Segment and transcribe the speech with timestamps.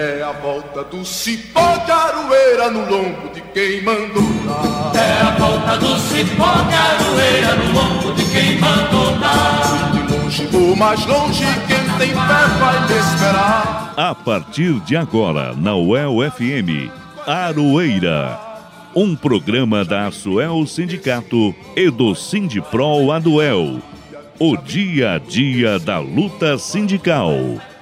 [0.00, 4.92] É a volta do cipó de aroeira no lombo de quem mandou dar.
[4.94, 9.90] É a volta do cipó de aroeira no lombo de quem mandou dar.
[9.90, 13.92] De longe vou mais longe, quem tem fé vai me esperar.
[13.96, 16.92] A partir de agora, na UEL FM,
[17.26, 18.38] Aroeira.
[18.94, 23.80] Um programa da Asuel Sindicato e do Sindipro Aduel.
[24.38, 27.32] O dia a dia da luta sindical.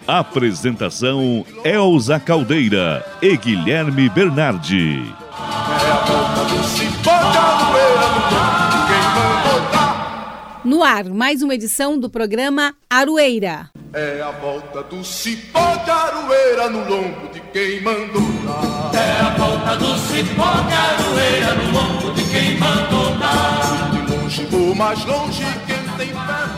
[0.06, 5.02] Apresentação Elza Caldeira e Guilherme Bernardi.
[5.02, 10.60] É a volta do cipó de aroeira no lombo de quem mandou dar.
[10.64, 13.68] No ar, mais uma edição do programa Aroeira.
[13.92, 18.92] É a volta do cipó de aroeira no lombo de quem mandou dar.
[18.94, 23.90] É a volta do cipó de aroeira no lombo de quem mandou dar.
[23.90, 26.55] De longe vou mais longe, quem tem fé.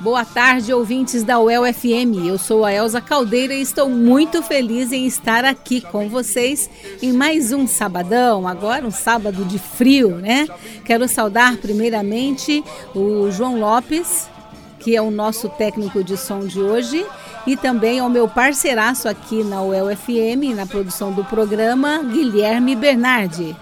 [0.00, 2.24] Boa tarde, ouvintes da UEL FM.
[2.26, 6.70] Eu sou a Elza Caldeira e estou muito feliz em estar aqui com vocês
[7.02, 10.48] em mais um sabadão, agora um sábado de frio, né?
[10.86, 14.30] Quero saudar primeiramente o João Lopes,
[14.78, 17.04] que é o nosso técnico de som de hoje,
[17.46, 23.54] e também ao meu parceiraço aqui na UEL FM, na produção do programa, Guilherme Bernardi.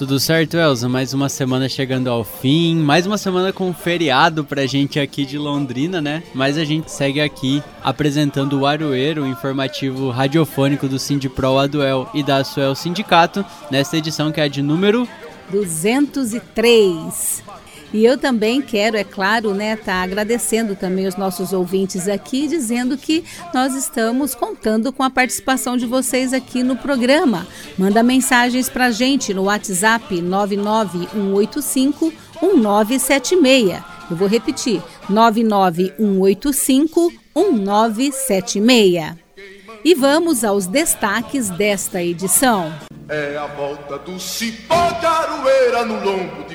[0.00, 0.88] Tudo certo, Elza?
[0.88, 5.36] Mais uma semana chegando ao fim, mais uma semana com feriado pra gente aqui de
[5.36, 6.22] Londrina, né?
[6.32, 12.22] Mas a gente segue aqui apresentando o Aroeiro, o informativo radiofônico do Sindipro Aduel e
[12.22, 15.06] da Suel Sindicato, nesta edição que é de número
[15.50, 17.42] 203.
[17.92, 22.96] E eu também quero, é claro, né, tá agradecendo também os nossos ouvintes aqui, dizendo
[22.96, 27.48] que nós estamos contando com a participação de vocês aqui no programa.
[27.76, 33.82] Manda mensagens pra gente no WhatsApp 99185 1976.
[34.10, 39.18] Eu vou repetir: 99185 1976.
[39.82, 42.70] E vamos aos destaques desta edição.
[43.08, 46.49] É a volta do cipó de aroeira no lombo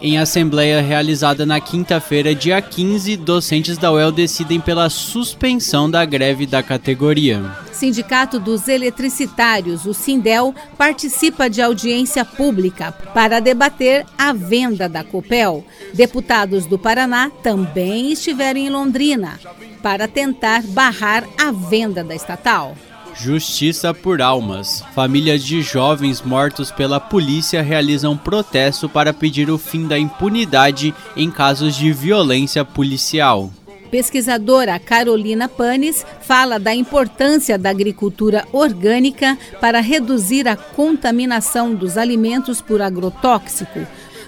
[0.00, 6.46] Em assembleia realizada na quinta-feira, dia 15, docentes da UEL decidem pela suspensão da greve
[6.46, 7.42] da categoria.
[7.72, 15.64] Sindicato dos Eletricitários, o Sindel, participa de audiência pública para debater a venda da Copel.
[15.92, 19.40] Deputados do Paraná também estiveram em Londrina
[19.82, 22.76] para tentar barrar a venda da estatal.
[23.14, 24.82] Justiça por almas.
[24.94, 31.30] Famílias de jovens mortos pela polícia realizam protesto para pedir o fim da impunidade em
[31.30, 33.50] casos de violência policial.
[33.90, 42.60] Pesquisadora Carolina Panes fala da importância da agricultura orgânica para reduzir a contaminação dos alimentos
[42.60, 43.80] por agrotóxico.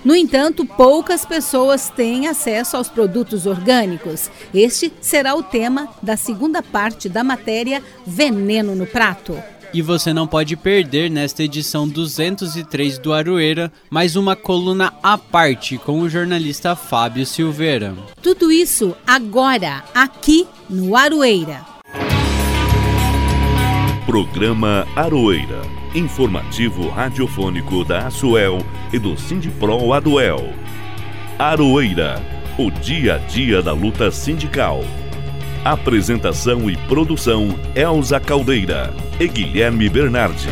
[0.05, 4.31] No entanto, poucas pessoas têm acesso aos produtos orgânicos.
[4.53, 9.41] Este será o tema da segunda parte da matéria Veneno no Prato.
[9.73, 15.79] E você não pode perder nesta edição 203 do Aroeira mais uma coluna à parte
[15.79, 17.95] com o jornalista Fábio Silveira.
[18.21, 21.65] Tudo isso agora, aqui no Aroeira.
[24.05, 25.82] Programa Aroeira.
[25.95, 30.55] Informativo radiofônico da Asuel e do Sindipro Aduel.
[31.39, 32.19] Aroeira.
[32.59, 34.81] O dia a dia da luta sindical.
[35.63, 40.49] Apresentação e produção Elza Caldeira e Guilherme Bernardi.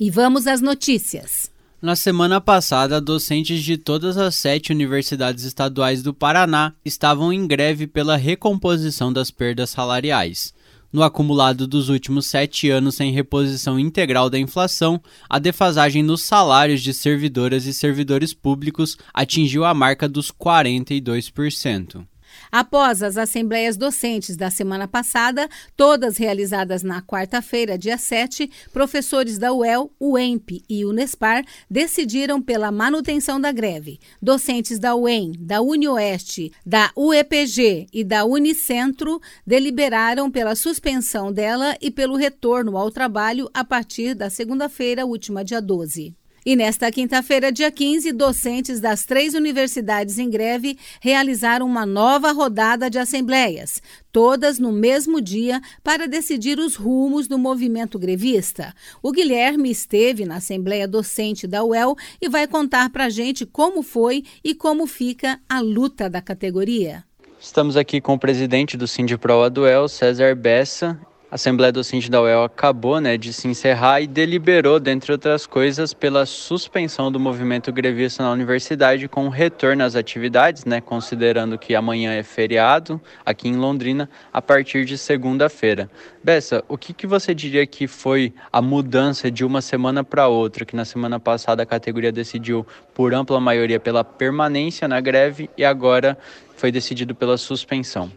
[0.00, 1.52] E vamos às notícias.
[1.80, 7.86] Na semana passada, docentes de todas as sete universidades estaduais do Paraná estavam em greve
[7.86, 10.52] pela recomposição das perdas salariais.
[10.90, 16.82] No acumulado dos últimos sete anos sem reposição integral da inflação, a defasagem nos salários
[16.82, 22.06] de servidoras e servidores públicos atingiu a marca dos 42%.
[22.50, 29.52] Após as assembleias docentes da semana passada, todas realizadas na quarta-feira, dia 7, professores da
[29.52, 33.98] UEL, UEMP e Unespar decidiram pela manutenção da greve.
[34.20, 41.90] Docentes da UEM, da UniOeste, da UEPG e da Unicentro deliberaram pela suspensão dela e
[41.90, 46.17] pelo retorno ao trabalho a partir da segunda-feira, última dia 12.
[46.48, 52.88] E nesta quinta-feira, dia 15, docentes das três universidades em greve realizaram uma nova rodada
[52.88, 58.74] de assembleias, todas no mesmo dia, para decidir os rumos do movimento grevista.
[59.02, 63.82] O Guilherme esteve na Assembleia Docente da UEL e vai contar para a gente como
[63.82, 67.04] foi e como fica a luta da categoria.
[67.38, 70.98] Estamos aqui com o presidente do Sindipro Aduel, César Bessa,
[71.30, 75.92] A Assembleia Docente da UEL acabou né, de se encerrar e deliberou, dentre outras coisas,
[75.92, 82.14] pela suspensão do movimento grevista na universidade com retorno às atividades, né, considerando que amanhã
[82.14, 85.90] é feriado aqui em Londrina, a partir de segunda-feira.
[86.24, 90.64] Bessa, o que, que você diria que foi a mudança de uma semana para outra,
[90.64, 95.62] que na semana passada a categoria decidiu por ampla maioria pela permanência na greve e
[95.62, 96.16] agora
[96.56, 98.10] foi decidido pela suspensão?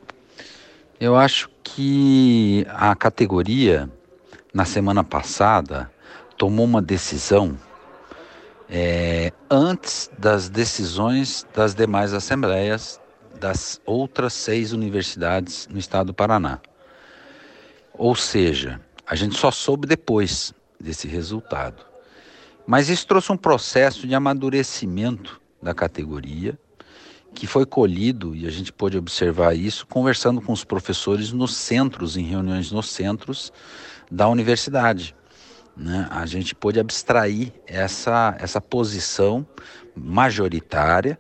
[1.01, 3.89] Eu acho que a categoria,
[4.53, 5.92] na semana passada,
[6.38, 7.57] tomou uma decisão
[8.69, 13.01] é, antes das decisões das demais assembleias
[13.39, 16.59] das outras seis universidades no estado do Paraná.
[17.95, 21.83] Ou seja, a gente só soube depois desse resultado.
[22.68, 26.59] Mas isso trouxe um processo de amadurecimento da categoria
[27.33, 32.18] que foi colhido, e a gente pôde observar isso, conversando com os professores nos centros,
[32.18, 33.51] em reuniões nos centros
[34.12, 35.16] da universidade.
[35.75, 36.07] Né?
[36.12, 39.45] A gente pôde abstrair essa, essa posição
[39.95, 41.18] majoritária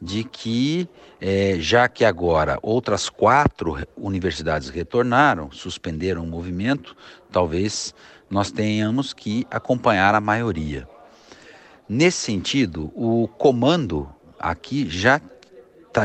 [0.00, 0.88] de que,
[1.20, 6.94] é, já que agora outras quatro universidades retornaram, suspenderam o movimento,
[7.32, 7.94] talvez
[8.28, 10.86] nós tenhamos que acompanhar a maioria.
[11.88, 14.08] Nesse sentido, o comando
[14.38, 15.18] aqui já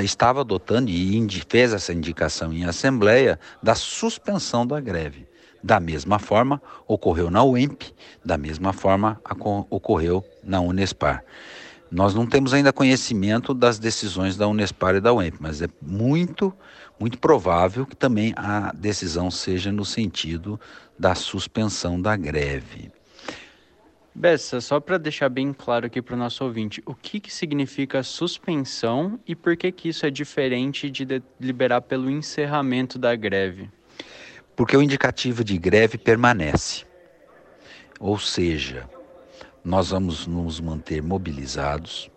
[0.04, 5.28] estava adotando e fez essa indicação em assembleia da suspensão da greve.
[5.64, 7.92] Da mesma forma, ocorreu na UEMP,
[8.24, 9.20] da mesma forma
[9.70, 11.24] ocorreu na Unespar.
[11.92, 16.54] Nós não temos ainda conhecimento das decisões da Unespar e da UEMP, mas é muito,
[17.00, 20.60] muito provável que também a decisão seja no sentido
[20.98, 22.92] da suspensão da greve.
[24.20, 28.04] Bessa, só para deixar bem claro aqui para o nosso ouvinte, o que, que significa
[28.04, 31.06] suspensão e por que, que isso é diferente de
[31.40, 33.70] deliberar pelo encerramento da greve?
[34.58, 36.84] Porque o indicativo de greve permanece.
[37.98, 38.90] Ou seja,
[39.64, 42.12] nós vamos nos manter mobilizados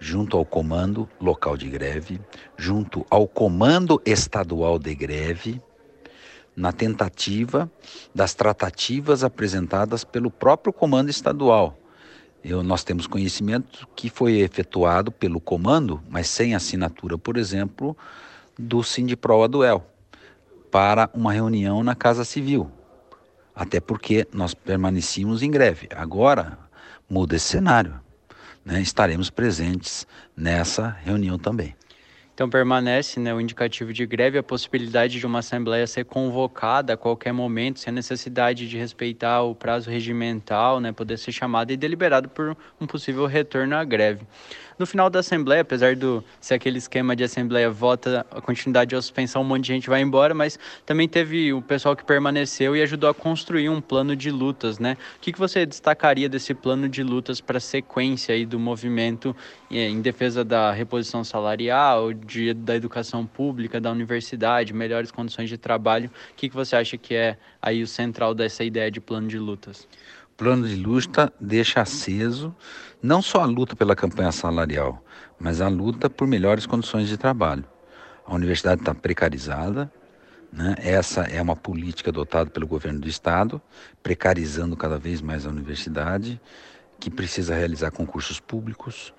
[0.00, 2.20] junto ao comando local de greve,
[2.58, 5.62] junto ao comando estadual de greve
[6.54, 7.70] na tentativa
[8.14, 11.78] das tratativas apresentadas pelo próprio comando estadual.
[12.44, 17.96] Eu, nós temos conhecimento que foi efetuado pelo comando, mas sem assinatura, por exemplo,
[18.58, 19.86] do Sindipro Aduel,
[20.70, 22.70] para uma reunião na Casa Civil.
[23.54, 25.88] Até porque nós permanecíamos em greve.
[25.94, 26.58] Agora
[27.08, 28.00] muda esse cenário.
[28.64, 28.80] Né?
[28.80, 30.06] Estaremos presentes
[30.36, 31.76] nessa reunião também.
[32.34, 36.96] Então permanece né, o indicativo de greve, a possibilidade de uma assembleia ser convocada a
[36.96, 41.76] qualquer momento, sem a necessidade de respeitar o prazo regimental, né, poder ser chamada e
[41.76, 44.26] deliberado por um possível retorno à greve.
[44.78, 49.02] No final da Assembleia, apesar do ser aquele esquema de Assembleia vota a continuidade ou
[49.02, 52.82] suspensão, um monte de gente vai embora, mas também teve o pessoal que permaneceu e
[52.82, 54.96] ajudou a construir um plano de lutas, né?
[55.16, 59.36] O que, que você destacaria desse plano de lutas para a sequência aí do movimento
[59.70, 66.10] em defesa da reposição salarial, de, da educação pública, da universidade, melhores condições de trabalho?
[66.32, 69.38] O que, que você acha que é aí o central dessa ideia de plano de
[69.38, 69.86] lutas?
[70.36, 72.54] Plano de luta deixa aceso
[73.02, 75.02] não só a luta pela campanha salarial,
[75.38, 77.64] mas a luta por melhores condições de trabalho.
[78.24, 79.92] A universidade está precarizada,
[80.52, 80.76] né?
[80.78, 83.60] essa é uma política adotada pelo governo do estado,
[84.02, 86.40] precarizando cada vez mais a universidade,
[87.00, 89.12] que precisa realizar concursos públicos,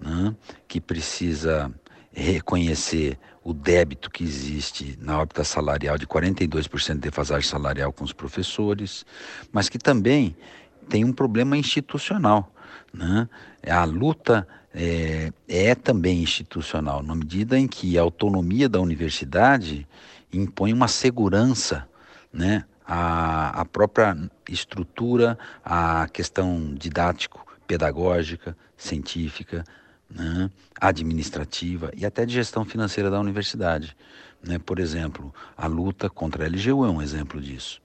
[0.00, 0.34] né?
[0.66, 1.72] que precisa
[2.20, 8.12] reconhecer o débito que existe na órbita salarial de 42% de defasagem salarial com os
[8.12, 9.04] professores,
[9.50, 10.36] mas que também
[10.88, 12.52] tem um problema institucional.
[12.92, 13.28] Né?
[13.66, 19.86] A luta é, é também institucional, na medida em que a autonomia da universidade
[20.32, 21.88] impõe uma segurança,
[22.32, 22.64] né?
[22.86, 24.16] a, própria
[24.48, 29.64] estrutura, a questão didático-pedagógica, científica,
[30.10, 30.50] né?
[30.80, 33.96] administrativa e até de gestão financeira da universidade.
[34.42, 34.58] Né?
[34.58, 37.80] Por exemplo, a luta contra a LGU é um exemplo disso.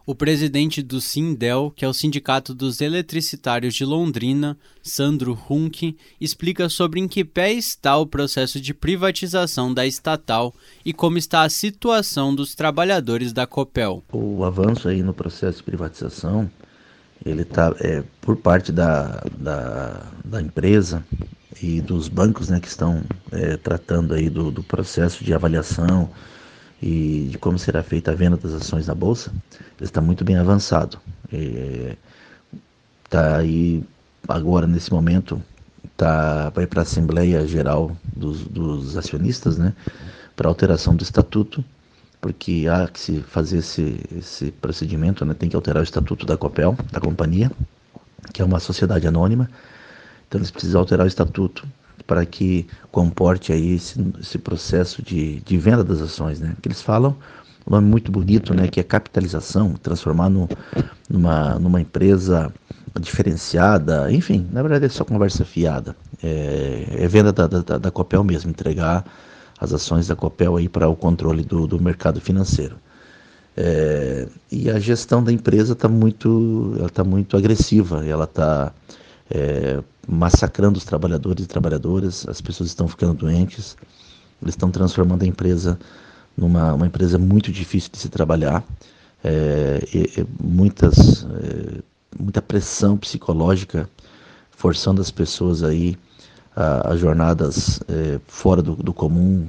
[0.08, 6.70] O presidente do Sindel, que é o Sindicato dos Eletricitários de Londrina, Sandro Hunk, explica
[6.70, 10.54] sobre em que pé está o processo de privatização da estatal
[10.86, 14.04] e como está a situação dos trabalhadores da Copel.
[14.14, 16.52] O avanço aí no processo de privatização,
[17.26, 21.04] ele está é, por parte da, da, da, empresa
[21.60, 26.12] e dos bancos né, que estão é, tratando aí do, do processo de avaliação
[26.86, 30.38] e de como será feita a venda das ações na bolsa, ele está muito bem
[30.38, 31.00] avançado.
[33.04, 33.84] Está aí
[34.28, 35.42] agora nesse momento
[35.98, 39.74] tá vai para a Assembleia Geral dos, dos acionistas, né,
[40.36, 41.66] para alteração do estatuto,
[42.22, 46.38] porque há que se fazer esse, esse procedimento, né, tem que alterar o estatuto da
[46.38, 47.52] Copel, da companhia,
[48.32, 49.50] que é uma sociedade anônima.
[50.28, 51.68] Então eles precisam alterar o estatuto
[52.06, 56.56] para que comporte aí esse, esse processo de, de venda das ações, né?
[56.62, 57.16] Que eles falam
[57.68, 58.68] um nome muito bonito, né?
[58.68, 60.48] Que é capitalização, transformar no,
[61.10, 62.54] numa, numa empresa
[63.00, 65.96] diferenciada, enfim, na verdade é só conversa fiada.
[66.24, 69.04] É, é venda da, da, da Copel mesmo, entregar
[69.60, 72.78] as ações da Copel aí para o controle do, do mercado financeiro.
[73.58, 78.74] É, e a gestão da empresa está muito, ela tá muito agressiva, ela está
[79.30, 83.76] é, massacrando os trabalhadores e trabalhadoras, as pessoas estão ficando doentes,
[84.42, 85.80] eles estão transformando a empresa
[86.38, 88.64] numa uma empresa muito difícil de se trabalhar,
[89.24, 91.82] é, e, muitas, é,
[92.20, 93.90] muita pressão psicológica
[94.52, 95.98] forçando as pessoas aí
[96.56, 99.48] a, a jornadas é, fora do, do, comum,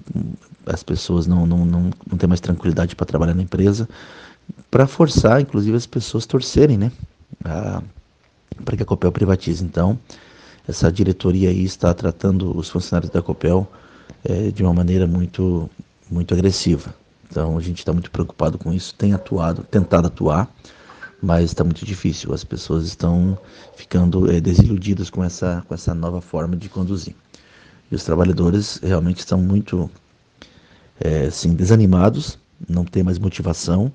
[0.65, 3.89] as pessoas não, não, não, não têm mais tranquilidade para trabalhar na empresa,
[4.71, 6.91] para forçar, inclusive, as pessoas torcerem, né?
[8.65, 9.65] Para que a Copel privatize.
[9.65, 9.99] Então,
[10.67, 13.71] essa diretoria aí está tratando os funcionários da Copel
[14.25, 15.71] é, de uma maneira muito,
[16.11, 16.95] muito agressiva.
[17.31, 20.49] Então a gente está muito preocupado com isso, tem atuado, tentado atuar,
[21.23, 22.33] mas está muito difícil.
[22.33, 23.39] As pessoas estão
[23.77, 27.15] ficando é, desiludidas com essa, com essa nova forma de conduzir.
[27.91, 29.91] E os trabalhadores realmente estão muito
[31.01, 32.39] é, assim, desanimados,
[32.69, 33.93] não tem mais motivação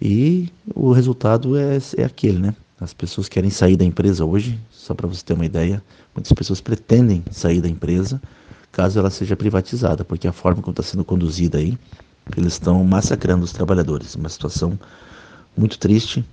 [0.00, 2.54] e o resultado é, é aquele, né?
[2.82, 5.80] As pessoas querem sair da empresa hoje, só para você ter uma ideia.
[6.12, 8.20] Muitas pessoas pretendem sair da empresa
[8.72, 11.78] caso ela seja privatizada, porque a forma como está sendo conduzida aí,
[12.36, 14.16] eles estão massacrando os trabalhadores.
[14.16, 14.76] Uma situação
[15.56, 16.24] muito triste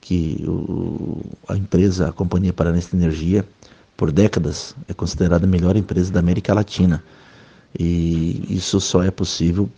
[0.00, 3.44] que o, a empresa, a Companhia Paranense de Energia,
[3.96, 7.02] por décadas é considerada a melhor empresa da América Latina.
[7.76, 9.68] E isso só é possível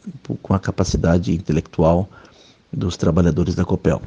[0.43, 2.07] com a capacidade intelectual
[2.71, 4.03] dos trabalhadores da Copel.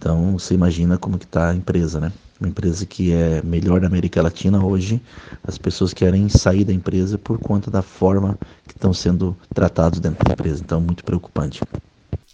[0.00, 2.10] Então você imagina como que está a empresa, né?
[2.40, 4.98] Uma empresa que é melhor da América Latina hoje,
[5.44, 10.24] as pessoas querem sair da empresa por conta da forma que estão sendo tratados dentro
[10.24, 10.62] da empresa.
[10.64, 11.60] Então, muito preocupante.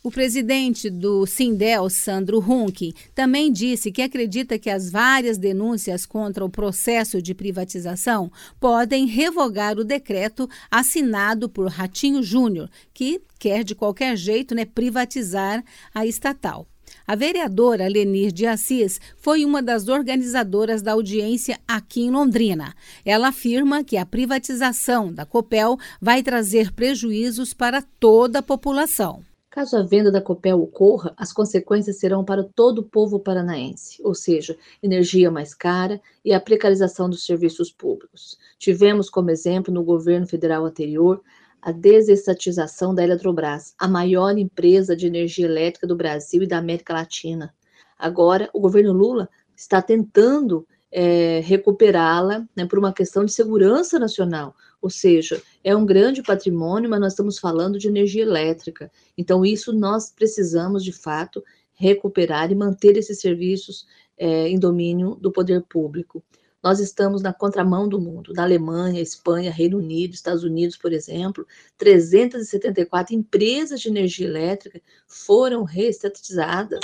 [0.01, 6.45] O presidente do Sindel, Sandro Hunk, também disse que acredita que as várias denúncias contra
[6.45, 8.31] o processo de privatização
[8.61, 15.65] podem revogar o decreto assinado por Ratinho Júnior, que quer de qualquer jeito né, privatizar
[15.93, 16.69] a estatal.
[17.07, 22.75] A vereadora Lenir de Assis foi uma das organizadoras da audiência aqui em Londrina.
[23.05, 29.23] Ela afirma que a privatização da Copel vai trazer prejuízos para toda a população.
[29.49, 34.15] Caso a venda da Copel ocorra, as consequências serão para todo o povo paranaense, ou
[34.15, 38.37] seja, energia mais cara e a precarização dos serviços públicos.
[38.59, 41.23] Tivemos como exemplo no governo federal anterior
[41.67, 46.95] a desestatização da Eletrobras, a maior empresa de energia elétrica do Brasil e da América
[46.95, 47.53] Latina.
[47.99, 54.55] Agora, o governo Lula está tentando é, recuperá-la né, por uma questão de segurança nacional,
[54.81, 58.89] ou seja, é um grande patrimônio, mas nós estamos falando de energia elétrica.
[59.19, 61.43] Então, isso nós precisamos, de fato,
[61.73, 66.23] recuperar e manter esses serviços é, em domínio do poder público.
[66.67, 68.33] Nós estamos na contramão do mundo.
[68.35, 71.47] Na Alemanha, Espanha, Reino Unido, Estados Unidos, por exemplo,
[71.79, 76.81] 374 empresas de energia elétrica foram reestatizadas.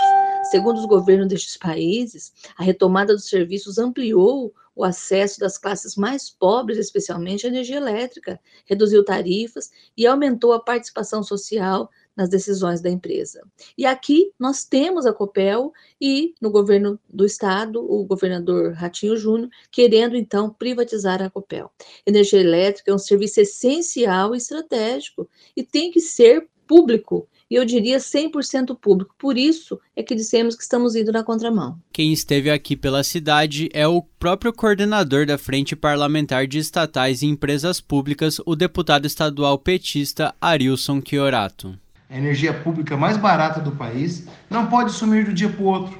[0.52, 6.30] Segundo os governos destes países, a retomada dos serviços ampliou o acesso das classes mais
[6.30, 12.90] pobres, especialmente à energia elétrica, reduziu tarifas e aumentou a participação social nas decisões da
[12.90, 13.42] empresa.
[13.76, 19.48] E aqui nós temos a Copel e no governo do estado, o governador Ratinho Júnior,
[19.70, 21.70] querendo então privatizar a Copel.
[22.06, 27.66] Energia elétrica é um serviço essencial e estratégico e tem que ser público e eu
[27.66, 29.14] diria 100% público.
[29.18, 31.78] Por isso é que dissemos que estamos indo na contramão.
[31.92, 37.26] Quem esteve aqui pela cidade é o próprio coordenador da Frente Parlamentar de Estatais e
[37.26, 41.78] Empresas Públicas, o deputado estadual petista Arilson Chiorato.
[42.12, 45.98] A energia pública mais barata do país não pode sumir do dia para o outro,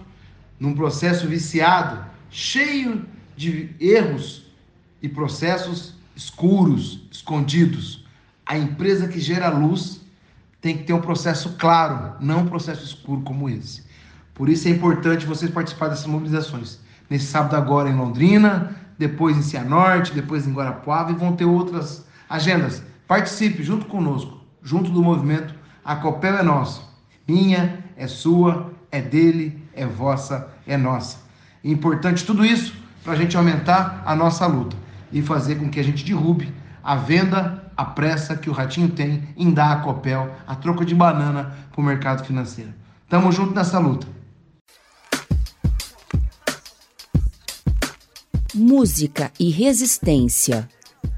[0.61, 4.45] num processo viciado, cheio de erros
[5.01, 8.05] e processos escuros, escondidos.
[8.45, 10.03] A empresa que gera luz
[10.61, 13.83] tem que ter um processo claro, não um processo escuro como esse.
[14.35, 16.79] Por isso é importante vocês participarem dessas mobilizações.
[17.09, 22.05] Nesse sábado agora em Londrina, depois em Cianorte, depois em Guarapuava e vão ter outras
[22.29, 22.83] agendas.
[23.09, 25.52] Participe junto conosco, junto do movimento
[25.85, 26.83] A Copel é nossa.
[27.27, 31.19] Minha, é sua, é dele, é vossa, é nossa.
[31.65, 34.77] É importante tudo isso para a gente aumentar a nossa luta
[35.11, 39.29] e fazer com que a gente derrube a venda a pressa que o Ratinho tem
[39.37, 42.73] em dar a Copel a troco de banana para o mercado financeiro.
[43.09, 44.07] Tamo junto nessa luta.
[48.55, 50.69] Música e resistência.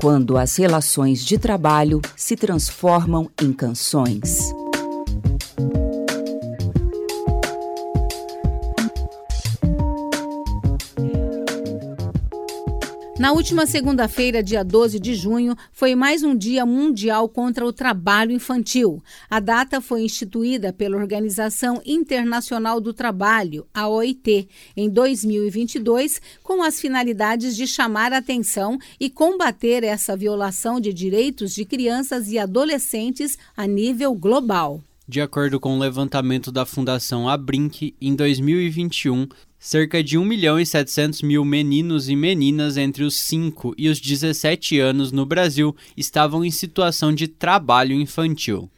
[0.00, 4.52] Quando as relações de trabalho se transformam em canções.
[13.24, 18.32] Na última segunda-feira, dia 12 de junho, foi mais um Dia Mundial contra o Trabalho
[18.32, 19.02] Infantil.
[19.30, 26.78] A data foi instituída pela Organização Internacional do Trabalho, a OIT, em 2022, com as
[26.78, 33.38] finalidades de chamar a atenção e combater essa violação de direitos de crianças e adolescentes
[33.56, 34.82] a nível global.
[35.08, 39.28] De acordo com o levantamento da Fundação Abrinq, em 2021,
[39.64, 43.98] cerca de 1 milhão e 700 mil meninos e meninas entre os 5 e os
[43.98, 48.70] 17 anos no Brasil estavam em situação de trabalho infantil.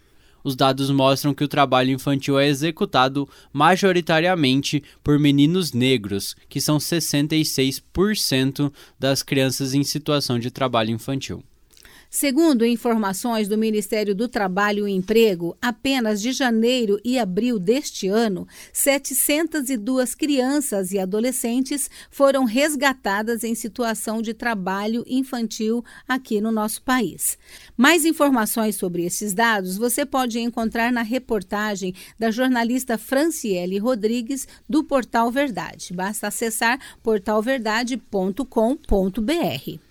[0.44, 6.78] Os dados mostram que o trabalho infantil é executado majoritariamente por meninos negros, que são
[6.78, 11.42] 66% das crianças em situação de trabalho infantil.
[12.10, 18.46] Segundo informações do Ministério do Trabalho e Emprego, apenas de janeiro e abril deste ano,
[18.72, 27.36] 702 crianças e adolescentes foram resgatadas em situação de trabalho infantil aqui no nosso país.
[27.76, 34.84] Mais informações sobre esses dados você pode encontrar na reportagem da jornalista Franciele Rodrigues do
[34.84, 35.92] Portal Verdade.
[35.92, 39.85] Basta acessar portalverdade.com.br.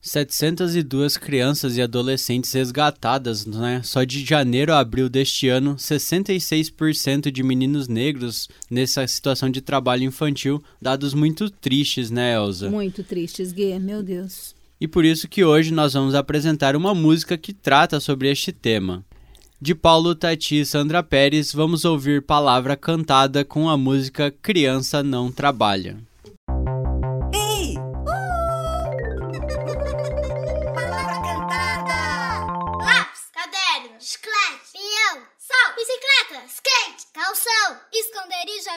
[0.00, 3.80] 702 crianças e adolescentes resgatadas, né?
[3.84, 10.04] Só de janeiro a abril deste ano, 66% de meninos negros nessa situação de trabalho
[10.04, 12.70] infantil, dados muito tristes, né, Elza?
[12.70, 14.54] Muito tristes, Gui, meu Deus.
[14.80, 19.04] E por isso que hoje nós vamos apresentar uma música que trata sobre este tema.
[19.60, 25.32] De Paulo Tati e Sandra Pérez, vamos ouvir palavra cantada com a música Criança Não
[25.32, 25.98] Trabalha.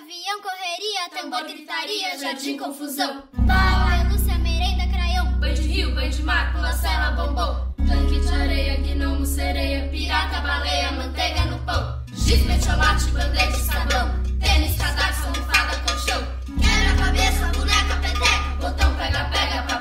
[0.02, 3.24] Avião, correria, tambor, gritaria, jardim, confusão.
[3.34, 5.32] Bala, Lúcia, merenda, craião.
[5.40, 7.72] Banho de rio, banho de mar, pula, cela, bombom.
[7.88, 12.02] Tanque de areia, gnomo, sereia, pirata, baleia, manteiga no pão.
[12.14, 14.10] Giz, chocolate, bandeja, sabão.
[14.40, 16.28] Tênis, cadarço, almofada, colchão.
[16.60, 18.56] Quebra a cabeça, boneca, peteca.
[18.60, 19.81] Botão, pega, pega, papel,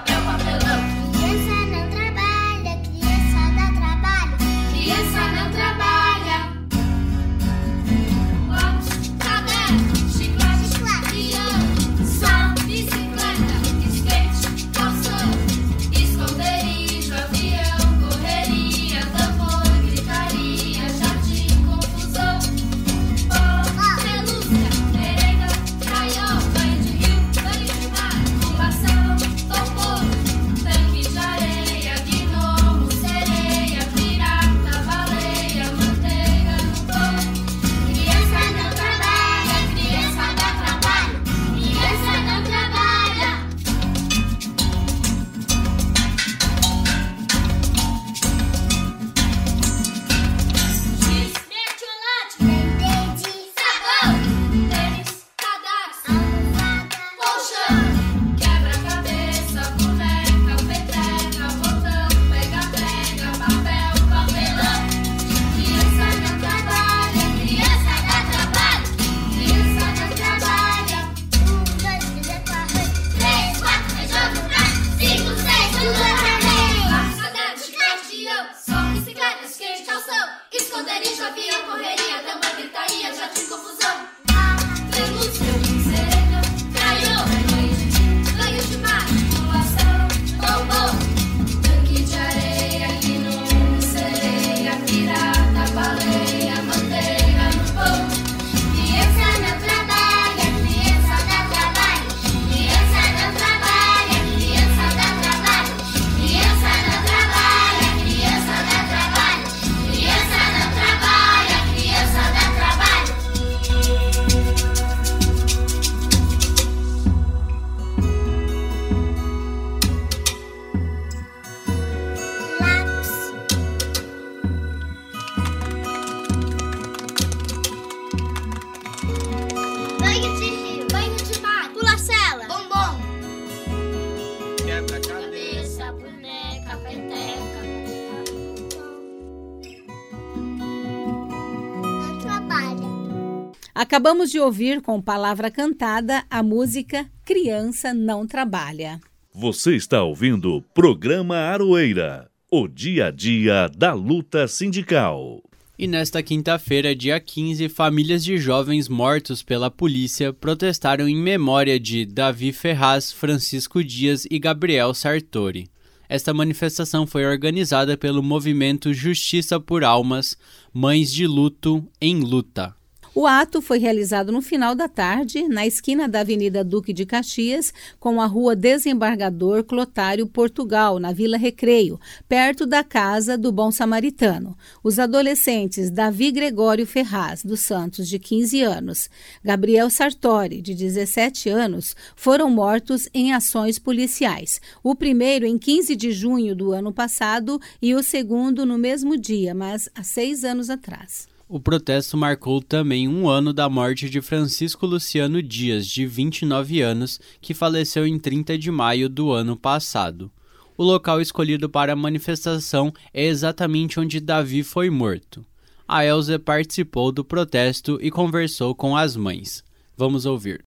[144.01, 148.99] Acabamos de ouvir com palavra cantada a música Criança Não Trabalha.
[149.31, 155.43] Você está ouvindo o programa Aroeira, o dia a dia da luta sindical.
[155.79, 162.07] E nesta quinta-feira, dia 15, famílias de jovens mortos pela polícia protestaram em memória de
[162.07, 165.69] Davi Ferraz, Francisco Dias e Gabriel Sartori.
[166.09, 170.39] Esta manifestação foi organizada pelo movimento Justiça por Almas,
[170.73, 172.80] Mães de Luto em Luta.
[173.13, 177.75] O ato foi realizado no final da tarde, na esquina da Avenida Duque de Caxias,
[177.99, 184.57] com a Rua Desembargador Clotário Portugal, na Vila Recreio, perto da casa do Bom Samaritano.
[184.83, 189.11] Os adolescentes Davi Gregório Ferraz, dos Santos, de 15 anos,
[189.43, 194.61] Gabriel Sartori, de 17 anos, foram mortos em ações policiais.
[194.85, 199.53] O primeiro em 15 de junho do ano passado e o segundo no mesmo dia,
[199.53, 201.30] mas há seis anos atrás.
[201.53, 207.19] O protesto marcou também um ano da morte de Francisco Luciano Dias, de 29 anos,
[207.41, 210.31] que faleceu em 30 de maio do ano passado.
[210.79, 215.45] O local escolhido para a manifestação é exatamente onde Davi foi morto.
[215.89, 219.65] A Elza participou do protesto e conversou com as mães.
[219.97, 220.63] Vamos ouvir.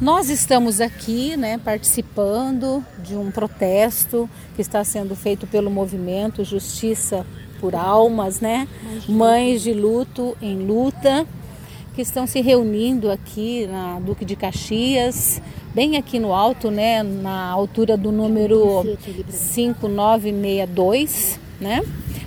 [0.00, 7.26] Nós estamos aqui, né, participando de um protesto que está sendo feito pelo movimento Justiça
[7.62, 8.66] por almas, né?
[9.08, 11.24] Mães de luto em luta,
[11.94, 15.40] que estão se reunindo aqui na Duque de Caxias,
[15.72, 17.04] bem aqui no alto, né?
[17.04, 18.84] Na altura do número
[19.28, 21.84] 5962, né?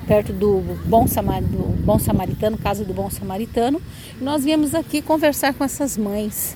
[0.08, 3.82] Perto do Bom, Samar, do Bom Samaritano, Casa do Bom Samaritano.
[4.22, 6.56] Nós viemos aqui conversar com essas mães.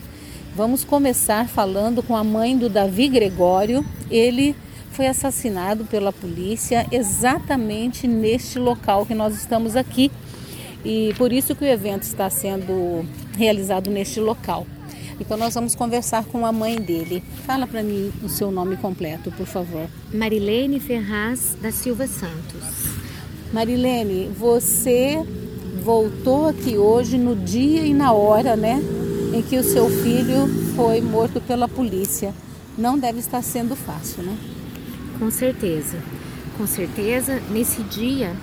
[0.56, 3.84] Vamos começar falando com a mãe do Davi Gregório.
[4.10, 4.56] Ele
[5.00, 10.12] foi assassinado pela polícia exatamente neste local que nós estamos aqui.
[10.84, 13.06] E por isso que o evento está sendo
[13.38, 14.68] realizado neste local.
[15.18, 17.24] Então nós vamos conversar com a mãe dele.
[17.46, 19.88] Fala para mim o seu nome completo, por favor.
[20.14, 23.00] Marilene Ferraz da Silva Santos.
[23.54, 25.26] Marilene, você
[25.82, 28.82] voltou aqui hoje no dia e na hora, né,
[29.34, 32.34] em que o seu filho foi morto pela polícia.
[32.78, 34.59] Não deve estar sendo fácil, né?
[35.20, 35.98] Com certeza,
[36.58, 37.42] com certeza.
[37.52, 38.34] Nesse dia,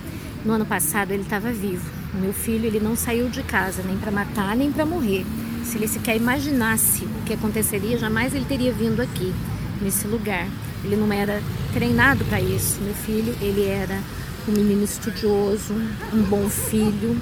[0.45, 1.89] no ano passado, ele estava vivo.
[2.13, 5.25] O meu filho, ele não saiu de casa nem para matar nem para morrer.
[5.63, 9.33] Se ele sequer imaginasse o que aconteceria, jamais ele teria vindo aqui,
[9.81, 10.47] nesse lugar.
[10.83, 11.41] Ele não era
[11.73, 12.79] treinado para isso.
[12.81, 13.99] Meu filho, ele era
[14.47, 15.73] um menino estudioso,
[16.13, 17.19] um bom filho.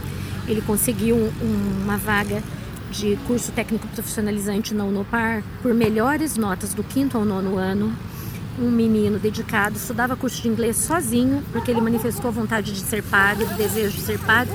[0.48, 2.44] Ele conseguiu um, uma vaga
[2.92, 7.96] de curso técnico profissionalizante na Unopar por melhores notas do quinto ao nono ano
[8.60, 13.04] um menino dedicado, estudava curso de inglês sozinho, porque ele manifestou a vontade de ser
[13.04, 14.54] padre, o desejo de ser padre.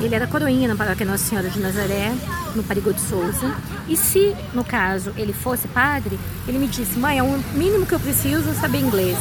[0.00, 2.12] Ele era coroinha na paróquia Nossa Senhora de Nazaré,
[2.54, 3.54] no Parigô de Souza.
[3.88, 7.94] E se, no caso, ele fosse padre, ele me disse, mãe, é o mínimo que
[7.94, 9.18] eu preciso é saber inglês.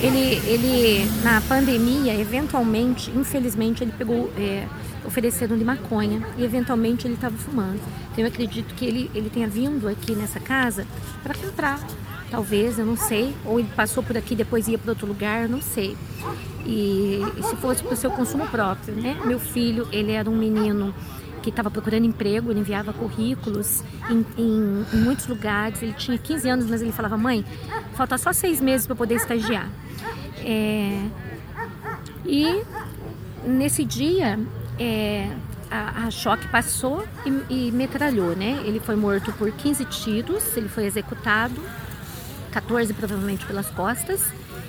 [0.00, 4.32] Ele, ele na pandemia, eventualmente, infelizmente, ele pegou...
[4.36, 4.66] É,
[5.08, 7.80] ofereceram-lhe maconha e eventualmente ele estava fumando.
[8.12, 10.86] Então eu acredito que ele, ele tenha vindo aqui nessa casa
[11.22, 11.80] para comprar
[12.30, 13.34] talvez, eu não sei.
[13.44, 15.96] Ou ele passou por aqui depois ia para outro lugar, eu não sei.
[16.64, 19.18] E, e se fosse para o seu consumo próprio, né?
[19.24, 20.94] Meu filho, ele era um menino
[21.42, 25.82] que estava procurando emprego, ele enviava currículos em, em, em, muitos lugares.
[25.82, 27.44] Ele tinha 15 anos, mas ele falava: mãe,
[27.94, 29.68] falta só seis meses para poder estagiar.
[30.44, 31.06] É,
[32.24, 32.62] e
[33.44, 34.38] nesse dia,
[34.78, 35.30] é,
[35.70, 38.62] a, a, choque passou e, e metralhou, né?
[38.64, 41.60] Ele foi morto por 15 tiros, ele foi executado
[42.48, 44.20] 14 provavelmente pelas costas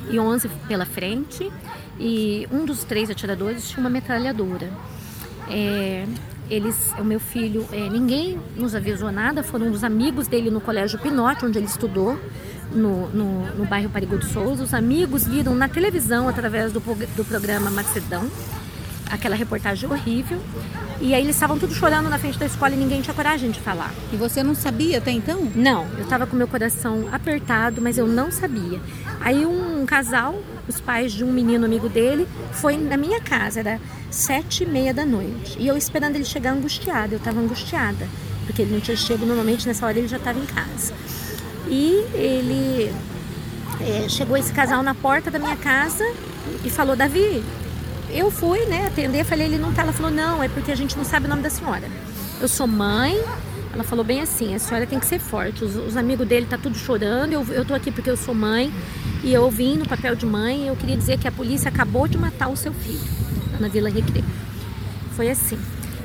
[0.10, 1.52] e 11 pela frente.
[2.00, 4.70] E um dos três atiradores tinha uma metralhadora.
[5.50, 6.06] É,
[6.50, 10.98] eles, o meu filho, é, ninguém nos avisou nada, foram os amigos dele no Colégio
[10.98, 12.20] Pinote, onde ele estudou,
[12.72, 14.64] no, no, no bairro Parigo de Souza.
[14.64, 18.28] Os amigos viram na televisão, através do, do programa Macedão,
[19.10, 20.40] aquela reportagem horrível.
[21.02, 23.60] E aí eles estavam tudo chorando na frente da escola e ninguém tinha coragem de
[23.60, 23.94] falar.
[24.12, 25.50] E você não sabia até então?
[25.56, 28.82] Não, eu estava com meu coração apertado, mas eu não sabia.
[29.22, 33.80] Aí um casal, os pais de um menino amigo dele, foi na minha casa, era
[34.12, 35.58] sete e meia da noite.
[35.58, 38.08] E eu esperando ele chegar angustiado, eu estava angustiada,
[38.46, 40.94] porque ele não tinha chego, normalmente nessa hora ele já estava em casa.
[41.68, 42.92] E ele
[43.80, 46.04] é, chegou esse casal na porta da minha casa
[46.66, 47.44] e falou, Davi,
[48.12, 49.84] eu fui, né, atender, falei, ele não tá.
[49.84, 51.88] Ela falou, não, é porque a gente não sabe o nome da senhora.
[52.42, 53.18] Eu sou mãe.
[53.72, 55.64] Ela falou bem assim, a senhora tem que ser forte.
[55.64, 57.34] Os, os amigos dele tá tudo chorando.
[57.34, 58.74] Eu, eu tô aqui porque eu sou mãe.
[59.24, 60.68] E eu vim no papel de mãe.
[60.68, 63.00] Eu queria dizer que a polícia acabou de matar o seu filho
[63.60, 64.26] na Vila Recreio.
[65.16, 65.60] Foi assim.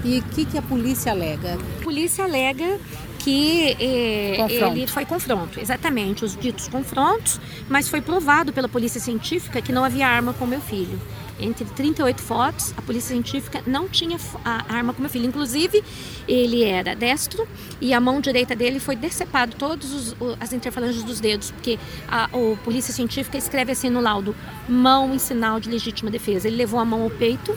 [0.05, 1.55] E o que, que a polícia alega?
[1.55, 2.79] A polícia alega
[3.25, 7.40] que eh, ele foi confronto, exatamente, os ditos confrontos,
[7.71, 11.01] mas foi provado pela polícia científica que não havia arma com meu filho.
[11.38, 15.27] Entre 38 fotos, a polícia científica não tinha a arma com meu filho.
[15.27, 15.83] Inclusive,
[16.29, 17.47] ele era destro
[17.81, 22.57] e a mão direita dele foi decepado todas as interfalanges dos dedos, porque a, a
[22.62, 24.35] polícia científica escreve assim no laudo:
[24.68, 26.47] mão em sinal de legítima defesa.
[26.47, 27.57] Ele levou a mão ao peito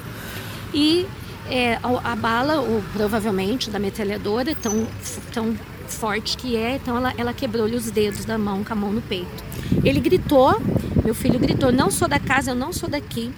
[0.74, 1.06] e
[1.50, 4.88] é, a, a, bala, ou provavelmente da metralhadora, tão,
[5.34, 5.56] tão
[5.88, 9.02] forte que é, então ela, ela quebrou-lhe os dedos da mão com a mão no
[9.02, 9.44] peito.
[9.84, 10.60] Ele gritou,
[11.04, 13.32] meu filho gritou: Não sou da casa, eu não sou daqui.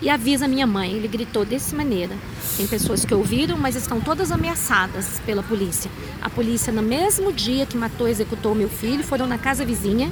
[0.00, 0.92] E avisa minha mãe.
[0.92, 2.14] Ele gritou dessa maneira.
[2.56, 5.90] Tem pessoas que ouviram, mas estão todas ameaçadas pela polícia.
[6.20, 10.10] A polícia, no mesmo dia que matou e executou meu filho, foram na casa vizinha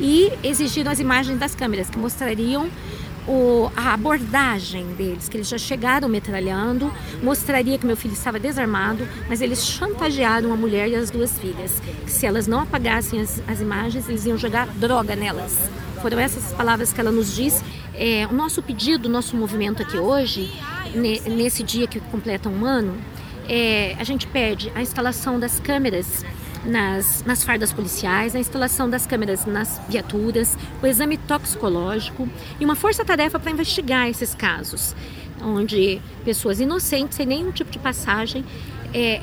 [0.00, 2.68] e exigiram as imagens das câmeras que mostrariam
[3.26, 9.06] o, a abordagem deles, que eles já chegaram metralhando, mostraria que meu filho estava desarmado,
[9.28, 13.42] mas eles chantagearam a mulher e as duas filhas, que se elas não apagassem as,
[13.48, 15.58] as imagens, eles iam jogar droga nelas.
[16.00, 17.64] Foram essas palavras que ela nos disse.
[17.98, 20.52] É, o nosso pedido, o nosso movimento aqui hoje,
[20.94, 22.94] nesse dia que completa um ano,
[23.48, 26.24] é, a gente pede a instalação das câmeras
[26.64, 32.28] nas, nas fardas policiais, a instalação das câmeras nas viaturas, o exame toxicológico
[32.60, 34.94] e uma força-tarefa para investigar esses casos,
[35.42, 38.44] onde pessoas inocentes, sem nenhum tipo de passagem,
[38.92, 39.22] é, é,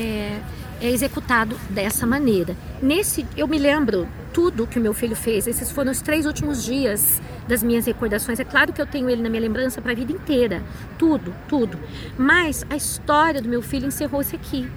[0.00, 0.40] é,
[0.80, 2.56] é executado dessa maneira.
[2.80, 5.46] Nesse, eu me lembro tudo que o meu filho fez.
[5.46, 8.40] Esses foram os três últimos dias das minhas recordações.
[8.40, 10.60] É claro que eu tenho ele na minha lembrança para a vida inteira,
[10.98, 11.78] tudo, tudo.
[12.18, 14.68] Mas a história do meu filho encerrou-se aqui.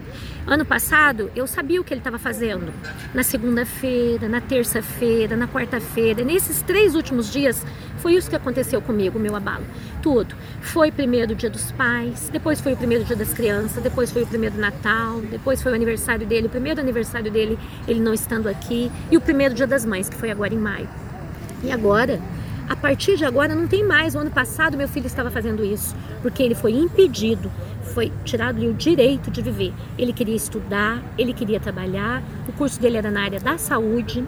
[0.45, 2.71] Ano passado, eu sabia o que ele estava fazendo.
[3.13, 6.23] Na segunda-feira, na terça-feira, na quarta-feira.
[6.23, 7.65] Nesses três últimos dias,
[8.07, 9.65] foi isso que aconteceu comigo, meu abalo.
[10.01, 10.33] Tudo.
[10.61, 14.25] Foi primeiro dia dos pais, depois foi o primeiro dia das crianças, depois foi o
[14.25, 18.89] primeiro Natal, depois foi o aniversário dele, o primeiro aniversário dele, ele não estando aqui,
[19.11, 20.87] e o primeiro dia das mães, que foi agora em maio.
[21.61, 22.17] E agora,
[22.69, 24.15] a partir de agora, não tem mais.
[24.15, 27.51] O ano passado, meu filho estava fazendo isso, porque ele foi impedido
[27.87, 29.73] foi tirado-lhe o direito de viver.
[29.97, 34.23] Ele queria estudar, ele queria trabalhar, o curso dele era na área da saúde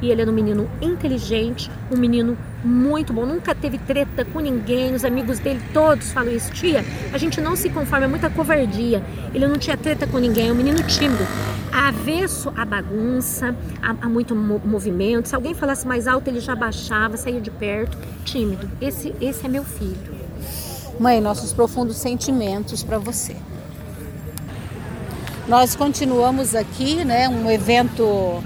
[0.00, 4.94] e ele era um menino inteligente, um menino muito bom, nunca teve treta com ninguém,
[4.94, 9.02] os amigos dele todos falam isso, tia, a gente não se conforma, é muita covardia,
[9.34, 11.24] ele não tinha treta com ninguém, é um menino tímido,
[11.72, 17.16] avesso à bagunça, a, a muito movimento, se alguém falasse mais alto ele já baixava,
[17.16, 20.18] saía de perto, tímido, esse, esse é meu filho.
[20.98, 23.36] Mãe, nossos profundos sentimentos para você.
[25.46, 27.28] Nós continuamos aqui, né?
[27.28, 28.42] Um evento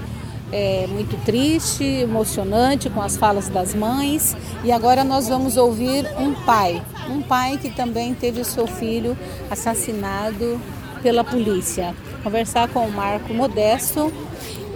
[0.53, 4.37] é, muito triste, emocionante, com as falas das mães.
[4.63, 9.17] E agora nós vamos ouvir um pai, um pai que também teve o seu filho
[9.49, 10.61] assassinado
[11.01, 11.95] pela polícia.
[12.23, 14.13] Conversar com o Marco Modesto.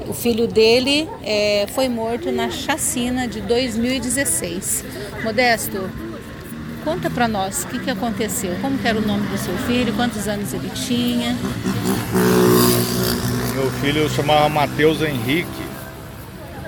[0.09, 4.83] O filho dele é, foi morto na chacina de 2016.
[5.23, 5.89] Modesto,
[6.83, 10.25] Conta para nós o que, que aconteceu, como era o nome do seu filho, quantos
[10.25, 11.35] anos ele tinha.
[13.53, 15.66] Meu filho chamava Matheus Henrique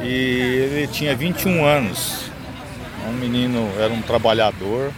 [0.01, 2.29] e ele tinha 21 anos.
[3.07, 4.91] Um menino, era um trabalhador,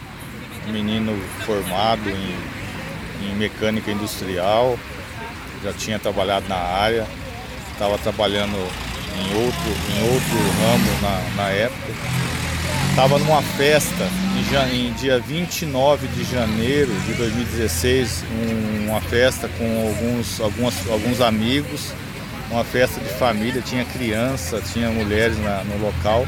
[0.68, 4.78] um menino formado em, em mecânica industrial,
[5.64, 7.08] já tinha trabalhado na área,
[7.72, 12.22] estava trabalhando em outro, em outro ramo na, na época
[12.92, 14.06] Estava numa festa
[14.70, 21.22] em, em, dia 29 de janeiro de 2016, um, uma festa com alguns, algumas, alguns
[21.22, 21.94] amigos,
[22.52, 26.28] uma festa de família, tinha criança, tinha mulheres na, no local.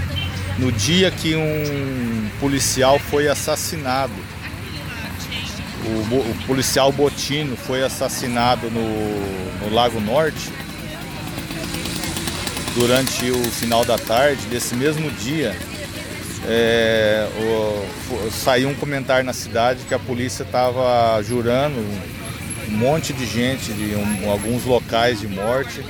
[0.58, 4.14] No dia que um policial foi assassinado,
[5.86, 10.52] o, o policial Botino foi assassinado no, no Lago Norte,
[12.76, 15.56] durante o final da tarde desse mesmo dia,
[16.46, 21.80] é, o, saiu um comentário na cidade que a polícia estava jurando
[22.68, 25.84] um monte de gente de um, alguns locais de morte.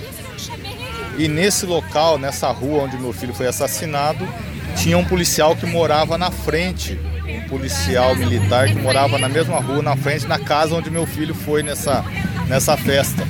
[1.17, 4.27] E nesse local, nessa rua onde meu filho foi assassinado,
[4.75, 9.81] tinha um policial que morava na frente, um policial militar que morava na mesma rua,
[9.81, 12.03] na frente, na casa onde meu filho foi nessa,
[12.47, 13.27] nessa festa.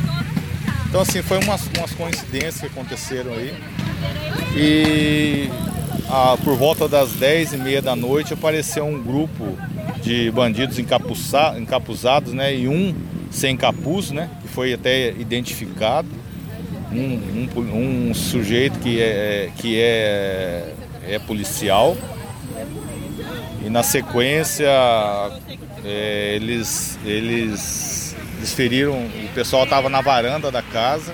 [0.87, 3.53] Então assim, foi umas, umas coincidências que aconteceram aí.
[4.55, 5.49] E
[6.43, 9.57] por volta das 10 e meia da noite apareceu um grupo
[10.01, 12.55] de bandidos encapuzados, né?
[12.55, 12.95] E um
[13.31, 14.29] sem capuz, né?
[14.41, 16.07] Que foi até identificado.
[16.93, 20.73] Um, um, um sujeito que é, que é,
[21.07, 21.97] é policial.
[23.65, 24.69] E na sequência
[25.83, 31.13] é, eles, eles desferiram, o pessoal estava na varanda da casa,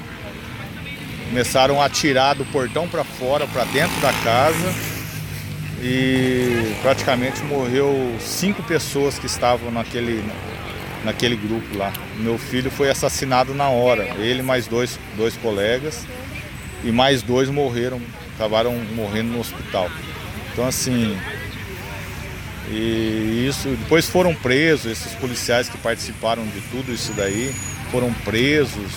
[1.29, 4.73] começaram a atirar do portão para fora, para dentro da casa
[5.81, 10.23] e praticamente morreu cinco pessoas que estavam naquele,
[11.03, 11.91] naquele grupo lá.
[12.17, 16.05] Meu filho foi assassinado na hora, ele mais dois, dois colegas
[16.83, 18.01] e mais dois morreram,
[18.35, 19.89] acabaram morrendo no hospital.
[20.51, 21.17] Então assim,
[22.71, 27.53] e isso, depois foram presos, esses policiais que participaram de tudo isso daí,
[27.91, 28.91] foram presos,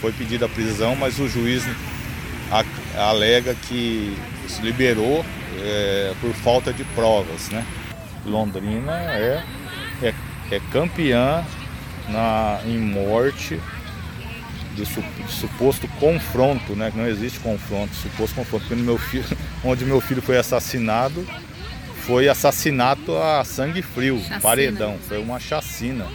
[0.00, 1.62] foi pedida a prisão, mas o juiz
[2.96, 4.16] alega que
[4.48, 5.24] se liberou
[5.60, 7.64] é, por falta de provas, né?
[8.26, 9.42] Londrina é,
[10.02, 10.14] é,
[10.50, 11.44] é campeã
[12.08, 13.60] na, em morte
[14.74, 16.90] de, su, de, suposto confronto, né?
[16.90, 18.66] Que não existe confronto, suposto confronto.
[18.66, 19.24] Porque meu filho,
[19.64, 21.26] onde meu filho foi assassinado,
[22.06, 24.40] foi assassinato a sangue frio, chacina.
[24.40, 24.98] paredão.
[25.08, 26.06] Foi uma chacina.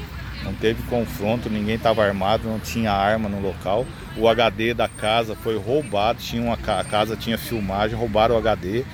[0.44, 3.86] Não teve confronto, ninguém estava armado, não tinha arma no local.
[4.16, 8.86] O HD da casa foi roubado, tinha uma a casa tinha filmagem, roubaram o HD,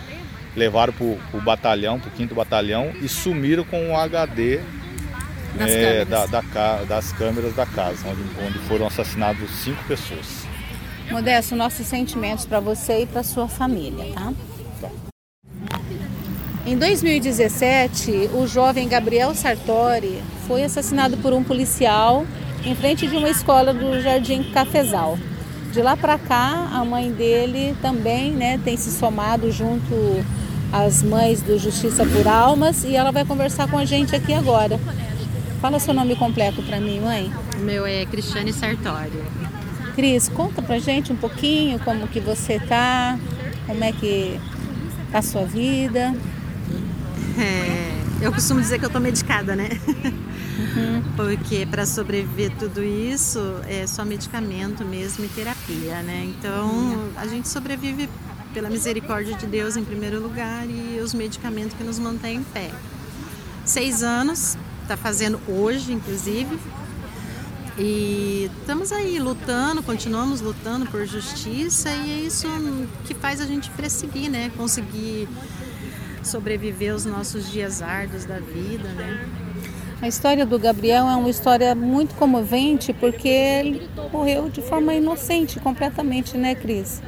[0.56, 4.62] levaram para o batalhão, para o quinto batalhão e sumiram com o HD
[5.58, 6.30] das, é, câmeras.
[6.30, 10.46] Da, da, das câmeras da casa, onde, onde foram assassinados cinco pessoas.
[11.12, 14.34] Modesto, nossos sentimentos para você e para sua família, tá?
[16.66, 22.26] Em 2017, o jovem Gabriel Sartori foi assassinado por um policial
[22.66, 25.20] em frente de uma escola do Jardim Cafezal.
[25.74, 30.24] De lá para cá, a mãe dele também né, tem se somado junto
[30.72, 34.80] às mães do Justiça por Almas e ela vai conversar com a gente aqui agora.
[35.64, 37.32] Fala seu nome completo para mim, mãe.
[37.56, 39.24] O meu é Cristiane Sartori.
[39.96, 43.18] Cris, conta pra gente um pouquinho como que você tá,
[43.66, 44.38] como é que
[45.10, 46.14] tá a sua vida.
[47.40, 49.70] É, eu costumo dizer que eu tô medicada, né?
[49.88, 51.02] Uhum.
[51.16, 56.26] Porque para sobreviver tudo isso é só medicamento mesmo e terapia, né?
[56.26, 58.10] Então a gente sobrevive
[58.54, 62.70] pela misericórdia de Deus em primeiro lugar e os medicamentos que nos mantêm em pé.
[63.64, 66.60] Seis anos, tá fazendo hoje, inclusive.
[67.78, 72.48] E estamos aí lutando, continuamos lutando por justiça e é isso
[73.06, 74.52] que faz a gente perseguir, né?
[74.56, 75.28] Conseguir
[76.22, 79.28] sobreviver os nossos dias árduos da vida, né?
[80.02, 85.60] A história do Gabriel é uma história muito comovente porque ele morreu de forma inocente,
[85.60, 87.02] completamente, né, Cris?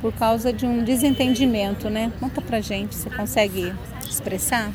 [0.00, 2.12] Por causa de um desentendimento, né?
[2.18, 3.74] Conta pra gente, você consegue
[4.08, 4.72] expressar?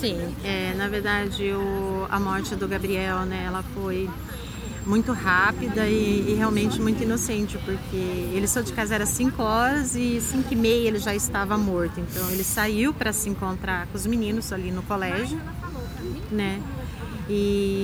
[0.00, 4.08] Sim, é, na verdade o, a morte do Gabriel, né, ela foi
[4.86, 7.96] muito rápida e, e, realmente muito inocente, porque
[8.32, 12.00] ele saiu de casa às 5 horas e 5 e meia ele já estava morto.
[12.00, 15.38] Então ele saiu para se encontrar com os meninos ali no colégio,
[16.30, 16.62] né?
[17.28, 17.79] E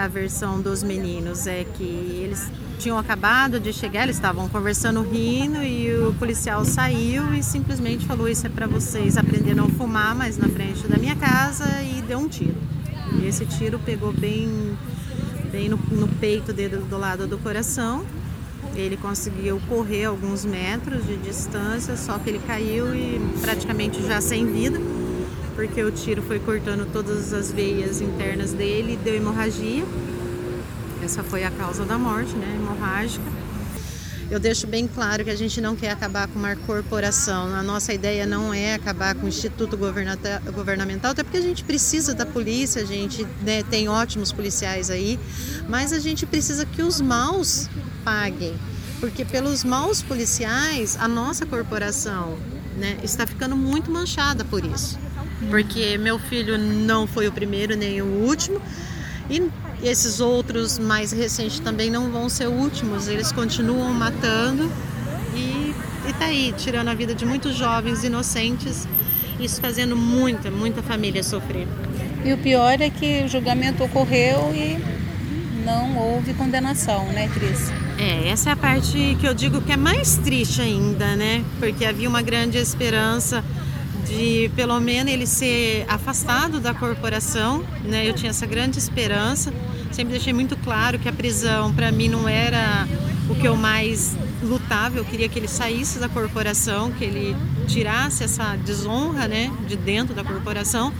[0.00, 5.62] a versão dos meninos é que eles tinham acabado de chegar, eles estavam conversando rindo
[5.62, 10.14] e o policial saiu e simplesmente falou: Isso é para vocês aprenderem a não fumar,
[10.14, 12.56] mas na frente da minha casa e deu um tiro.
[13.20, 14.48] E esse tiro pegou bem
[15.52, 18.02] bem no, no peito dele do lado do coração.
[18.74, 24.46] Ele conseguiu correr alguns metros de distância, só que ele caiu e praticamente já sem
[24.46, 24.78] vida,
[25.54, 29.84] porque o tiro foi cortando todas as veias internas dele deu hemorragia.
[31.02, 32.56] Essa foi a causa da morte, né?
[32.56, 33.24] Hemorrágica.
[34.30, 37.52] Eu deixo bem claro que a gente não quer acabar com uma corporação.
[37.52, 42.14] A nossa ideia não é acabar com o Instituto Governamental, até porque a gente precisa
[42.14, 45.18] da polícia, a gente né, tem ótimos policiais aí,
[45.68, 47.68] mas a gente precisa que os maus
[48.04, 48.54] paguem.
[49.00, 52.38] Porque pelos maus policiais, a nossa corporação
[52.76, 54.96] né, está ficando muito manchada por isso.
[55.48, 58.60] Porque meu filho não foi o primeiro nem o último.
[59.30, 59.42] E
[59.82, 64.70] esses outros mais recentes também não vão ser últimos, eles continuam matando
[65.34, 65.74] e,
[66.08, 68.86] e tá aí, tirando a vida de muitos jovens inocentes,
[69.38, 71.66] isso fazendo muita, muita família sofrer.
[72.24, 74.78] E o pior é que o julgamento ocorreu e
[75.64, 77.70] não houve condenação, né, Cris?
[77.98, 81.44] É, essa é a parte que eu digo que é mais triste ainda, né?
[81.58, 83.44] Porque havia uma grande esperança
[84.10, 88.08] de pelo menos ele ser afastado da corporação, né?
[88.08, 89.52] Eu tinha essa grande esperança.
[89.92, 92.86] Sempre deixei muito claro que a prisão para mim não era
[93.28, 94.98] o que eu mais lutava.
[94.98, 97.36] Eu queria que ele saísse da corporação, que ele
[97.68, 100.92] tirasse essa desonra, né, de dentro da corporação.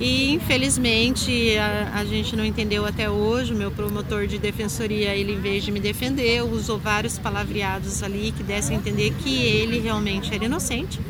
[0.00, 3.52] E infelizmente a, a, gente não entendeu até hoje.
[3.52, 8.32] O meu promotor de defensoria, ele em vez de me defender, usou vários palavreados ali
[8.36, 11.00] que dessem a entender que ele realmente era inocente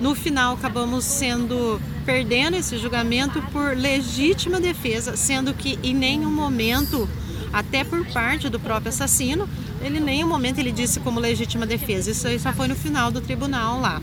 [0.00, 7.08] no final, acabamos sendo perdendo esse julgamento por legítima defesa, sendo que em nenhum momento
[7.52, 9.48] até por parte do próprio assassino.
[9.82, 12.10] Ele nem um momento ele disse como legítima defesa.
[12.10, 14.00] Isso aí só foi no final do tribunal lá.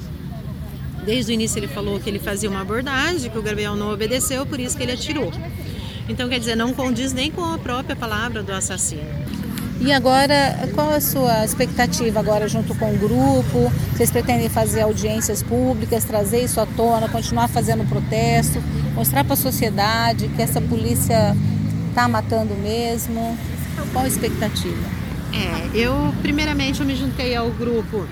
[1.05, 4.45] Desde o início ele falou que ele fazia uma abordagem, que o Gabriel não obedeceu,
[4.45, 5.31] por isso que ele atirou.
[6.07, 9.03] Então, quer dizer, não condiz nem com a própria palavra do assassino.
[9.81, 13.71] E agora, qual a sua expectativa agora junto com o grupo?
[13.91, 18.61] Vocês pretendem fazer audiências públicas, trazer isso à tona, continuar fazendo protesto,
[18.95, 21.35] mostrar para a sociedade que essa polícia
[21.89, 23.37] está matando mesmo?
[23.91, 25.03] Qual a expectativa?
[25.33, 28.07] É, eu primeiramente eu me juntei ao grupo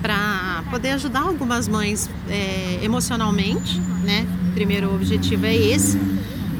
[0.00, 4.26] para poder ajudar algumas mães é, emocionalmente, né?
[4.54, 5.98] Primeiro objetivo é esse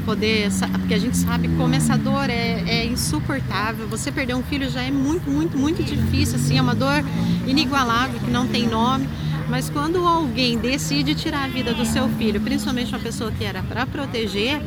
[0.05, 0.49] poder,
[0.79, 3.87] porque a gente sabe como essa dor é, é, insuportável.
[3.87, 7.03] Você perder um filho já é muito, muito, muito difícil, assim, é uma dor
[7.47, 9.07] inigualável que não tem nome.
[9.49, 13.61] Mas quando alguém decide tirar a vida do seu filho, principalmente uma pessoa que era
[13.61, 14.61] para proteger,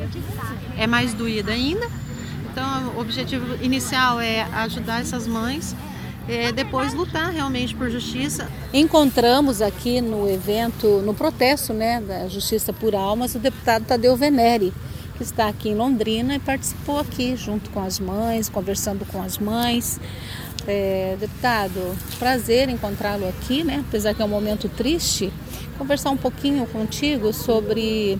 [0.76, 1.88] é mais doída ainda.
[2.50, 5.74] Então, o objetivo inicial é ajudar essas mães
[6.28, 8.48] é, depois lutar realmente por justiça.
[8.72, 14.72] Encontramos aqui no evento, no protesto né, da Justiça por Almas, o deputado Tadeu Venere,
[15.16, 19.38] que está aqui em Londrina e participou aqui junto com as mães, conversando com as
[19.38, 19.98] mães.
[20.66, 23.84] É, deputado, prazer encontrá-lo aqui, né?
[23.88, 25.32] Apesar que é um momento triste,
[25.78, 28.18] conversar um pouquinho contigo sobre,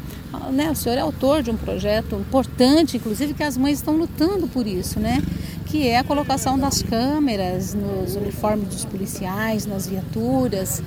[0.52, 0.70] né?
[0.70, 4.66] O senhor é autor de um projeto importante, inclusive que as mães estão lutando por
[4.66, 5.20] isso, né?
[5.66, 10.80] Que é a colocação das câmeras nos uniformes dos policiais, nas viaturas.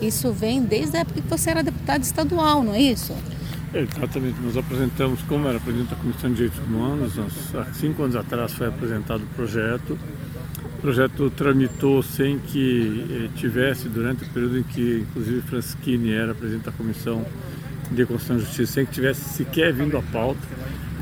[0.00, 3.12] Isso vem desde a época que você era deputado estadual, não é isso?
[3.74, 8.14] Exatamente, nós apresentamos, como era presidente da Comissão de Direitos Humanos, nós, há cinco anos
[8.14, 9.98] atrás foi apresentado o projeto.
[10.78, 16.32] O projeto tramitou sem que eh, tivesse, durante o período em que, inclusive, Franschini era
[16.36, 17.26] presidente da Comissão
[17.90, 20.38] de Constituição e Justiça, sem que tivesse sequer vindo a pauta.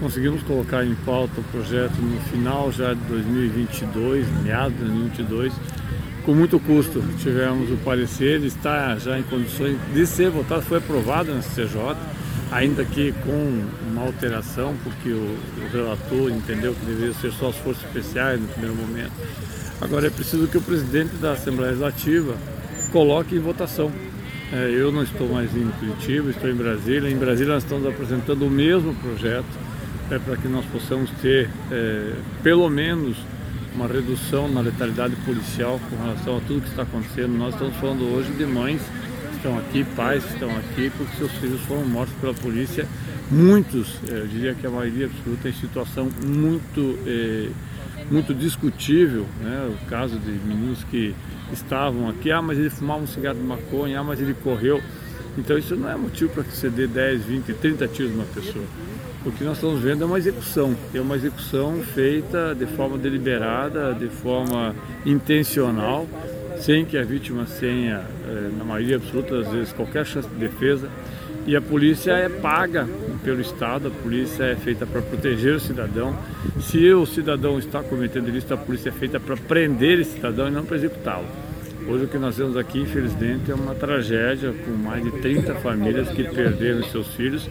[0.01, 5.53] Conseguimos colocar em pauta o projeto no final já de 2022, meados de 2022,
[6.25, 7.05] com muito custo.
[7.19, 12.22] Tivemos o parecer, está já em condições de ser votado, foi aprovado na CCJ
[12.53, 17.57] ainda que com uma alteração, porque o, o relator entendeu que deveria ser só as
[17.57, 19.13] forças especiais no primeiro momento.
[19.81, 22.37] Agora é preciso que o presidente da Assembleia Legislativa
[22.93, 23.91] coloque em votação.
[24.53, 27.11] É, eu não estou mais em Curitiba, estou em Brasília.
[27.11, 29.47] Em Brasília nós estamos apresentando o mesmo projeto
[30.11, 33.17] é, para que nós possamos ter é, pelo menos
[33.75, 37.31] uma redução na letalidade policial com relação a tudo que está acontecendo.
[37.31, 38.83] Nós estamos falando hoje de mães
[39.43, 42.87] estão aqui, pais estão aqui, porque seus filhos foram mortos pela polícia.
[43.29, 47.49] Muitos, eh, eu diria que a maioria absoluta, em situação muito, eh,
[48.09, 49.27] muito discutível.
[49.41, 49.69] Né?
[49.75, 51.13] O caso de meninos que
[51.53, 54.81] estavam aqui, ah, mas ele fumava um cigarro de maconha, ah, mas ele correu.
[55.37, 58.65] Então isso não é motivo para que você dê 10, 20, 30 tiros numa pessoa.
[59.25, 63.95] O que nós estamos vendo é uma execução, é uma execução feita de forma deliberada,
[63.95, 64.75] de forma
[65.07, 66.07] intencional
[66.63, 68.05] sem que a vítima tenha,
[68.57, 70.89] na maioria absoluta das vezes, qualquer chance de defesa.
[71.47, 72.89] E a polícia é paga
[73.25, 76.17] pelo Estado, a polícia é feita para proteger o cidadão.
[76.61, 80.51] Se o cidadão está cometendo ilícito, a polícia é feita para prender esse cidadão e
[80.51, 81.27] não para executá-lo.
[81.89, 86.09] Hoje o que nós temos aqui, infelizmente, é uma tragédia com mais de 30 famílias
[86.09, 87.49] que perderam seus filhos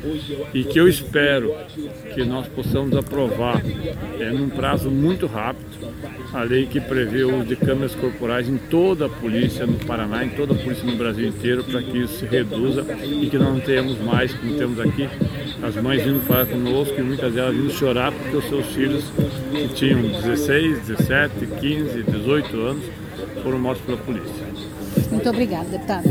[0.54, 1.54] e que eu espero
[2.14, 3.62] que nós possamos aprovar
[4.20, 5.70] é, num prazo muito rápido
[6.34, 10.24] a lei que prevê o uso de câmeras corporais em toda a polícia no Paraná,
[10.24, 13.60] em toda a polícia no Brasil inteiro, para que isso se reduza e que não
[13.60, 15.10] tenhamos mais, como temos aqui,
[15.62, 19.04] as mães vindo falar conosco e muitas delas vindo chorar porque os seus filhos,
[19.52, 22.84] que tinham 16, 17, 15, 18 anos,
[23.44, 24.32] foram mortos pela polícia.
[25.12, 26.10] Muito obrigada, deputado.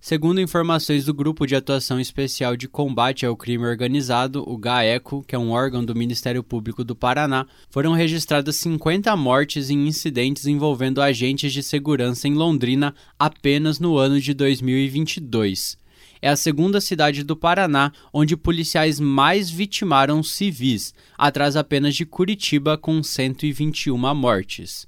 [0.00, 5.34] Segundo informações do Grupo de Atuação Especial de Combate ao Crime Organizado, o GAECO, que
[5.34, 11.00] é um órgão do Ministério Público do Paraná, foram registradas 50 mortes em incidentes envolvendo
[11.00, 15.78] agentes de segurança em Londrina apenas no ano de 2022.
[16.20, 22.76] É a segunda cidade do Paraná onde policiais mais vitimaram civis, atrás apenas de Curitiba,
[22.76, 24.86] com 121 mortes.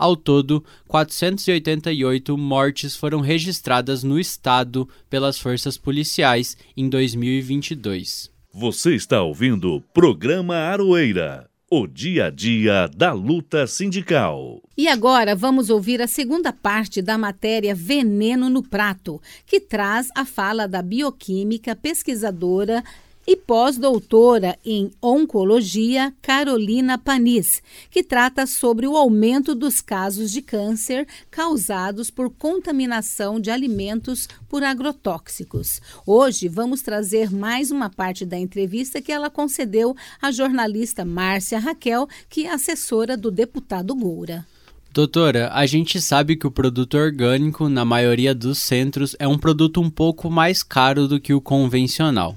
[0.00, 8.30] Ao todo, 488 mortes foram registradas no estado pelas forças policiais em 2022.
[8.50, 11.50] Você está ouvindo o programa Aroeira.
[11.70, 14.62] O dia a dia da luta sindical.
[14.74, 20.24] E agora vamos ouvir a segunda parte da matéria Veneno no Prato, que traz a
[20.24, 22.82] fala da bioquímica, pesquisadora
[23.30, 31.06] e pós-doutora em Oncologia, Carolina Panis, que trata sobre o aumento dos casos de câncer
[31.30, 35.80] causados por contaminação de alimentos por agrotóxicos.
[36.04, 42.08] Hoje vamos trazer mais uma parte da entrevista que ela concedeu à jornalista Márcia Raquel,
[42.28, 44.44] que é assessora do deputado Goura.
[44.92, 49.80] Doutora, a gente sabe que o produto orgânico, na maioria dos centros, é um produto
[49.80, 52.36] um pouco mais caro do que o convencional.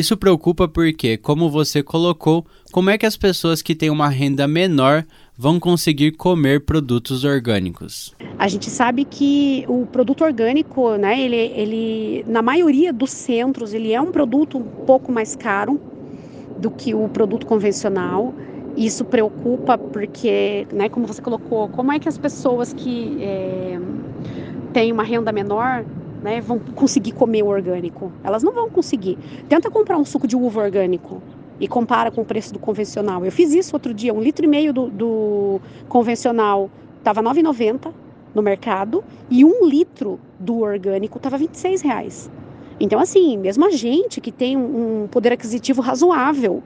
[0.00, 4.48] Isso preocupa porque, como você colocou, como é que as pessoas que têm uma renda
[4.48, 5.04] menor
[5.36, 8.16] vão conseguir comer produtos orgânicos?
[8.38, 13.92] A gente sabe que o produto orgânico, né, ele, ele na maioria dos centros, ele
[13.92, 15.78] é um produto um pouco mais caro
[16.56, 18.32] do que o produto convencional.
[18.78, 23.78] Isso preocupa porque, né, como você colocou, como é que as pessoas que é,
[24.72, 25.84] têm uma renda menor
[26.22, 28.12] né, vão conseguir comer o orgânico?
[28.22, 29.18] Elas não vão conseguir.
[29.48, 31.22] Tenta comprar um suco de uva orgânico
[31.58, 33.24] e compara com o preço do convencional.
[33.24, 37.92] Eu fiz isso outro dia, um litro e meio do, do convencional estava R$ 9,90
[38.34, 42.30] no mercado e um litro do orgânico estava 26 reais.
[42.78, 46.62] Então, assim, mesmo a gente que tem um poder aquisitivo razoável,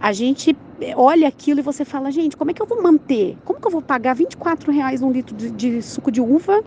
[0.00, 0.56] a gente
[0.96, 3.36] olha aquilo e você fala, gente, como é que eu vou manter?
[3.44, 6.64] Como que eu vou pagar 24 reais num litro de, de suco de uva,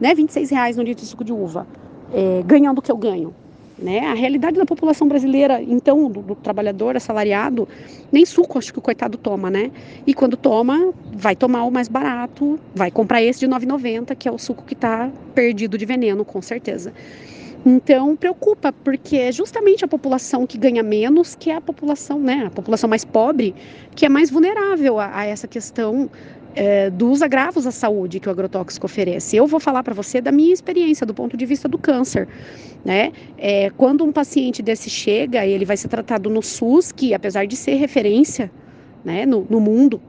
[0.00, 0.14] né?
[0.14, 1.66] 26 reais num litro de suco de uva,
[2.12, 3.34] é, ganhando o que eu ganho?
[3.76, 4.00] Né?
[4.00, 7.68] A realidade da população brasileira, então, do, do, trabalhador assalariado,
[8.12, 9.72] nem suco acho que o coitado toma, né?
[10.06, 14.30] E quando toma, vai tomar o mais barato, vai comprar esse de 9,90, que é
[14.30, 16.92] o suco que está perdido de veneno, com certeza.
[17.66, 22.44] Então preocupa, porque é justamente a população que ganha menos, que é a população, né,
[22.46, 23.54] a população mais pobre,
[23.96, 26.10] que é mais vulnerável a, a essa questão
[26.54, 29.36] é, dos agravos à saúde que o agrotóxico oferece.
[29.36, 32.28] Eu vou falar para você da minha experiência do ponto de vista do câncer,
[32.84, 33.12] né?
[33.36, 37.56] É, quando um paciente desse chega, ele vai ser tratado no SUS, que apesar de
[37.56, 38.50] ser referência,
[39.04, 40.00] né, no, no mundo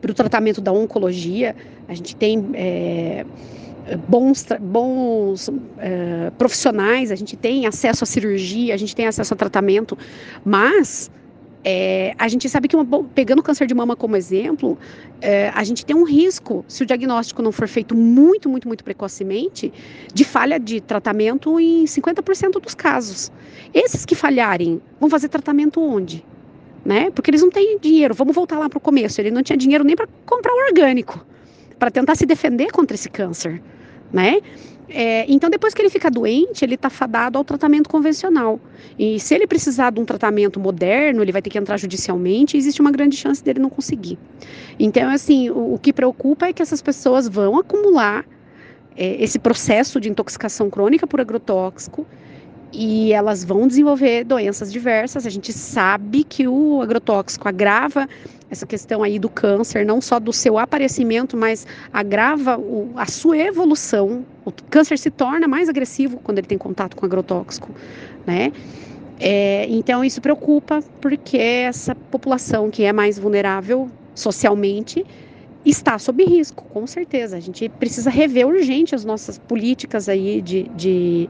[0.00, 1.54] para o tratamento da oncologia,
[1.86, 3.24] a gente tem é,
[4.08, 9.36] bons, bons uh, profissionais, a gente tem acesso à cirurgia, a gente tem acesso a
[9.36, 9.96] tratamento,
[10.44, 11.10] mas
[11.62, 14.78] é, a gente sabe que, uma, pegando o câncer de mama como exemplo,
[15.20, 18.82] é, a gente tem um risco, se o diagnóstico não for feito muito, muito, muito
[18.82, 19.72] precocemente,
[20.12, 23.30] de falha de tratamento em 50% dos casos.
[23.74, 26.24] Esses que falharem vão fazer tratamento onde?
[26.84, 27.10] Né?
[27.10, 28.14] Porque eles não têm dinheiro.
[28.14, 29.20] Vamos voltar lá para o começo.
[29.20, 31.24] Ele não tinha dinheiro nem para comprar o orgânico,
[31.78, 33.62] para tentar se defender contra esse câncer
[34.12, 34.40] né?
[34.92, 38.58] É, então, depois que ele fica doente, ele está fadado ao tratamento convencional.
[38.98, 42.58] E se ele precisar de um tratamento moderno, ele vai ter que entrar judicialmente e
[42.58, 44.18] existe uma grande chance dele não conseguir.
[44.78, 48.26] Então, assim, o, o que preocupa é que essas pessoas vão acumular
[48.96, 52.04] é, esse processo de intoxicação crônica por agrotóxico
[52.72, 55.24] e elas vão desenvolver doenças diversas.
[55.24, 58.08] A gente sabe que o agrotóxico agrava
[58.50, 63.38] essa questão aí do câncer, não só do seu aparecimento, mas agrava o, a sua
[63.38, 64.24] evolução.
[64.44, 67.70] O câncer se torna mais agressivo quando ele tem contato com agrotóxico,
[68.26, 68.52] né?
[69.20, 75.04] É, então isso preocupa porque essa população que é mais vulnerável socialmente
[75.64, 77.36] está sob risco, com certeza.
[77.36, 81.28] A gente precisa rever urgente as nossas políticas aí de, de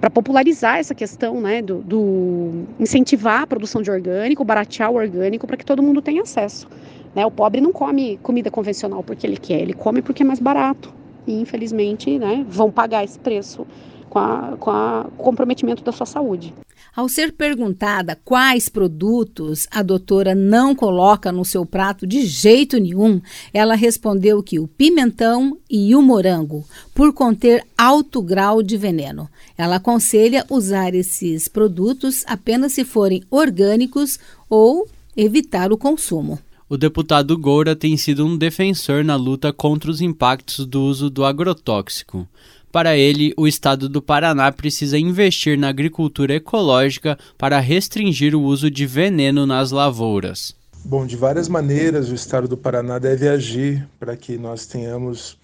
[0.00, 5.46] para popularizar essa questão, né, do, do, incentivar a produção de orgânico, baratear o orgânico
[5.46, 6.68] para que todo mundo tenha acesso.
[7.14, 7.24] Né?
[7.24, 10.92] O pobre não come comida convencional porque ele quer, ele come porque é mais barato.
[11.26, 13.66] E infelizmente, né, vão pagar esse preço
[14.10, 16.54] com, a, com a, o comprometimento da sua saúde.
[16.96, 23.20] Ao ser perguntada quais produtos a doutora não coloca no seu prato de jeito nenhum,
[23.52, 26.64] ela respondeu que o pimentão e o morango,
[26.94, 29.28] por conter alto grau de veneno.
[29.58, 34.86] Ela aconselha usar esses produtos apenas se forem orgânicos ou
[35.16, 36.38] evitar o consumo.
[36.68, 41.24] O deputado Goura tem sido um defensor na luta contra os impactos do uso do
[41.24, 42.26] agrotóxico.
[42.74, 48.68] Para ele, o estado do Paraná precisa investir na agricultura ecológica para restringir o uso
[48.68, 50.56] de veneno nas lavouras.
[50.84, 55.38] Bom, de várias maneiras o estado do Paraná deve agir para que nós tenhamos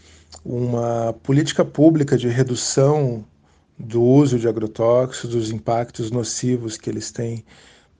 [0.44, 3.24] uma política pública de redução
[3.78, 7.44] do uso de agrotóxicos, dos impactos nocivos que eles têm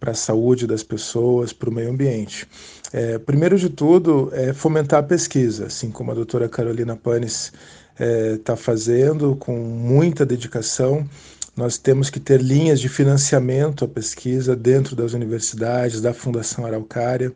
[0.01, 2.49] para a saúde das pessoas, para o meio ambiente.
[2.93, 7.53] É, primeiro de tudo, é fomentar a pesquisa, assim como a doutora Carolina Panes
[7.93, 11.09] está é, tá fazendo com muita dedicação.
[11.57, 17.32] Nós temos que ter linhas de financiamento à pesquisa dentro das universidades, da Fundação Araucária.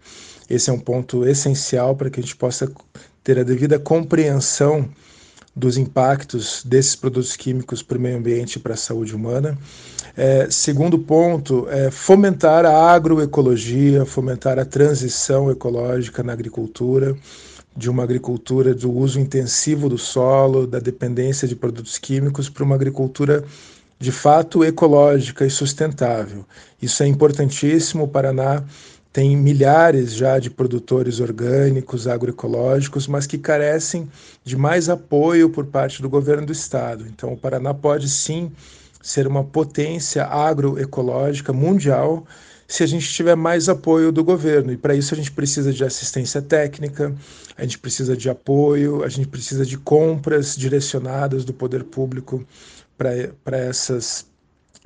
[0.48, 2.70] Esse é um ponto essencial para que a gente possa
[3.22, 4.88] ter a devida compreensão
[5.56, 9.56] dos impactos desses produtos químicos para o meio ambiente e para a saúde humana.
[10.16, 17.16] É, segundo ponto, é fomentar a agroecologia, fomentar a transição ecológica na agricultura,
[17.76, 22.74] de uma agricultura do uso intensivo do solo, da dependência de produtos químicos, para uma
[22.74, 23.44] agricultura
[23.98, 26.44] de fato ecológica e sustentável.
[26.80, 28.04] Isso é importantíssimo.
[28.04, 28.62] O Paraná
[29.12, 34.08] tem milhares já de produtores orgânicos, agroecológicos, mas que carecem
[34.44, 37.06] de mais apoio por parte do governo do estado.
[37.08, 38.50] Então, o Paraná pode sim
[39.00, 42.26] ser uma potência agroecológica mundial
[42.66, 44.72] se a gente tiver mais apoio do governo.
[44.72, 47.14] E para isso a gente precisa de assistência técnica,
[47.56, 52.44] a gente precisa de apoio, a gente precisa de compras direcionadas do poder público
[52.96, 54.26] para essas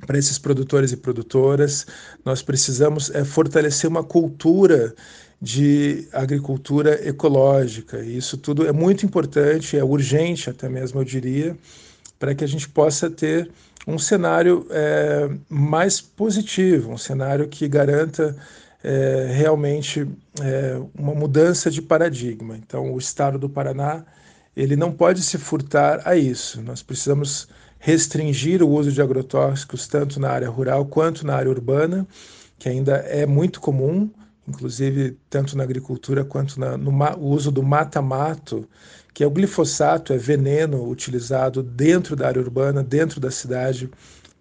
[0.05, 1.85] para esses produtores e produtoras.
[2.23, 4.95] Nós precisamos é, fortalecer uma cultura
[5.41, 7.99] de agricultura ecológica.
[7.99, 11.57] E isso tudo é muito importante, é urgente até mesmo, eu diria,
[12.19, 13.49] para que a gente possa ter
[13.87, 18.35] um cenário é, mais positivo, um cenário que garanta
[18.83, 20.07] é, realmente
[20.41, 22.57] é, uma mudança de paradigma.
[22.57, 24.03] Então, o Estado do Paraná
[24.55, 26.61] ele não pode se furtar a isso.
[26.61, 27.47] Nós precisamos
[27.79, 32.05] restringir o uso de agrotóxicos tanto na área rural quanto na área urbana,
[32.57, 34.09] que ainda é muito comum,
[34.45, 38.67] inclusive tanto na agricultura quanto na, no uso do mata-mato
[39.13, 43.89] que é o glifosato, é veneno utilizado dentro da área urbana, dentro da cidade,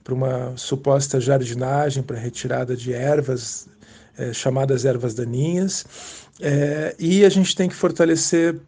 [0.05, 3.69] para uma suposta jardinagem, para retirada de ervas,
[4.17, 5.85] é, chamadas ervas daninhas.
[6.41, 8.59] É, e a gente tem que fortalecer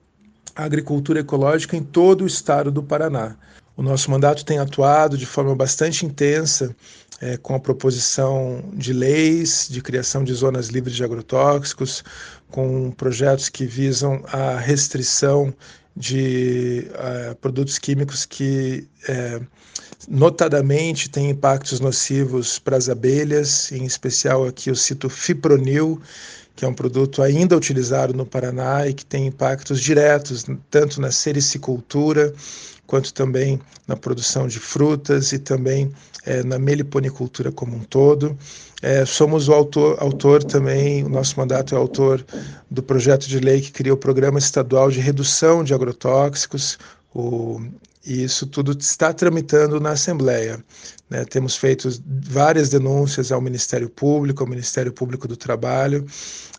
[0.55, 3.37] a agricultura ecológica em todo o estado do Paraná.
[3.77, 6.75] O nosso mandato tem atuado de forma bastante intensa
[7.21, 12.03] é, com a proposição de leis de criação de zonas livres de agrotóxicos,
[12.51, 15.55] com projetos que visam a restrição
[15.97, 19.47] de uh, produtos químicos que, uh,
[20.09, 26.01] notadamente, têm impactos nocivos para as abelhas, em especial aqui eu cito fipronil,
[26.57, 31.11] que é um produto ainda utilizado no Paraná e que tem impactos diretos tanto na
[31.11, 32.35] sericicultura
[32.87, 35.93] quanto também na produção de frutas e também
[36.27, 38.37] é, na meliponicultura como um todo.
[38.83, 42.25] É, somos o autor, autor também, o nosso mandato é autor
[42.71, 46.79] do projeto de lei que cria o Programa Estadual de Redução de Agrotóxicos,
[47.15, 47.61] o,
[48.07, 50.65] e isso tudo está tramitando na Assembleia.
[51.11, 51.25] Né?
[51.27, 56.07] Temos feito várias denúncias ao Ministério Público, ao Ministério Público do Trabalho,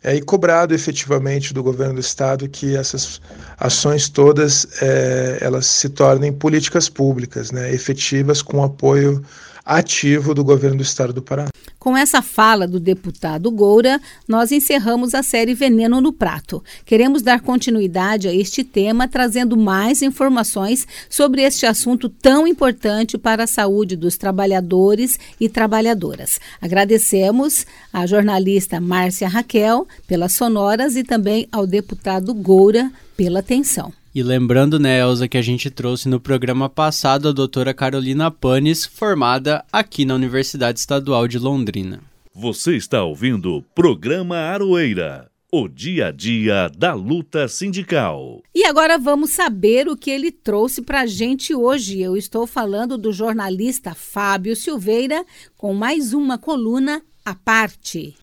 [0.02, 3.20] é, e cobrado efetivamente do governo do Estado que essas
[3.58, 7.72] ações todas é, elas se tornem políticas públicas, né?
[7.72, 9.22] efetivas com apoio
[9.64, 11.50] ativo do governo do Estado do Paraná.
[11.78, 16.62] Com essa fala do deputado Goura, nós encerramos a série Veneno no Prato.
[16.84, 23.44] Queremos dar continuidade a este tema, trazendo mais informações sobre este assunto tão importante para
[23.44, 26.38] a saúde dos trabalhadores e trabalhadoras.
[26.60, 33.92] Agradecemos à jornalista Márcia Raquel pelas sonoras e também ao deputado Goura pela atenção.
[34.14, 38.84] E lembrando, né, Elza, que a gente trouxe no programa passado a doutora Carolina Panes,
[38.84, 42.00] formada aqui na Universidade Estadual de Londrina.
[42.34, 48.42] Você está ouvindo o programa Aroeira, o dia a dia da luta sindical.
[48.54, 52.00] E agora vamos saber o que ele trouxe para a gente hoje.
[52.00, 55.24] Eu estou falando do jornalista Fábio Silveira
[55.56, 58.14] com mais uma coluna à parte.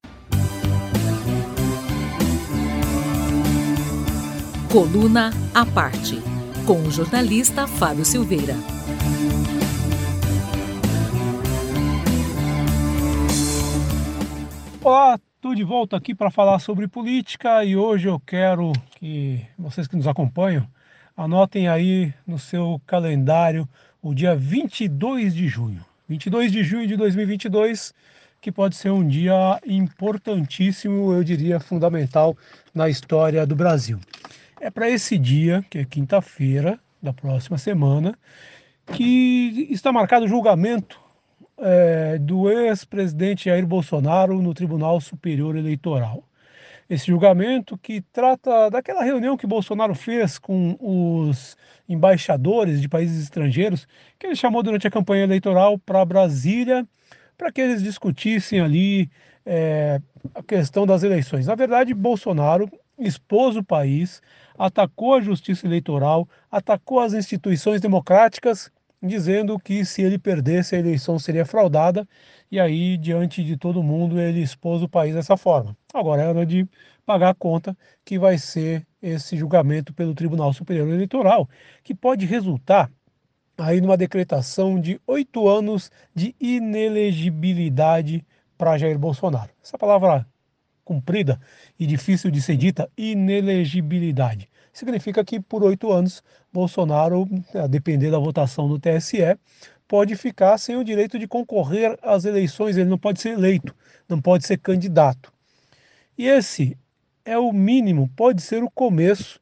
[4.71, 6.21] Coluna à parte,
[6.67, 8.53] com o jornalista Fábio Silveira.
[14.83, 19.87] Olá, estou de volta aqui para falar sobre política e hoje eu quero que vocês
[19.87, 20.67] que nos acompanham
[21.17, 23.67] anotem aí no seu calendário
[24.03, 25.83] o dia 22 de junho.
[26.07, 27.91] 22 de junho de 2022,
[28.39, 32.37] que pode ser um dia importantíssimo, eu diria fundamental
[32.71, 33.99] na história do Brasil
[34.59, 38.17] é para esse dia, que é quinta-feira da próxima semana,
[38.87, 40.99] que está marcado o julgamento
[41.57, 46.23] é, do ex-presidente Jair Bolsonaro no Tribunal Superior Eleitoral.
[46.89, 51.55] Esse julgamento que trata daquela reunião que Bolsonaro fez com os
[51.87, 53.87] embaixadores de países estrangeiros,
[54.17, 56.87] que ele chamou durante a campanha eleitoral para Brasília,
[57.37, 59.09] para que eles discutissem ali
[59.45, 60.01] é,
[60.33, 61.45] a questão das eleições.
[61.45, 62.69] Na verdade, Bolsonaro
[62.99, 64.21] expôs o país,
[64.57, 68.71] atacou a justiça eleitoral, atacou as instituições democráticas,
[69.01, 72.07] dizendo que se ele perdesse a eleição seria fraudada,
[72.51, 75.75] e aí, diante de todo mundo, ele expôs o país dessa forma.
[75.93, 76.67] Agora é hora de
[77.05, 81.47] pagar a conta, que vai ser esse julgamento pelo Tribunal Superior Eleitoral,
[81.83, 82.91] que pode resultar
[83.57, 88.25] aí numa decretação de oito anos de inelegibilidade
[88.57, 89.51] para Jair Bolsonaro.
[89.63, 90.25] Essa palavra
[90.89, 91.39] comprida
[91.79, 94.49] e difícil de ser dita, inelegibilidade.
[94.73, 99.37] Significa que por oito anos, Bolsonaro, a depender da votação do TSE,
[99.87, 103.75] pode ficar sem o direito de concorrer às eleições, ele não pode ser eleito,
[104.07, 105.31] não pode ser candidato.
[106.17, 106.75] E esse
[107.23, 109.39] é o mínimo, pode ser o começo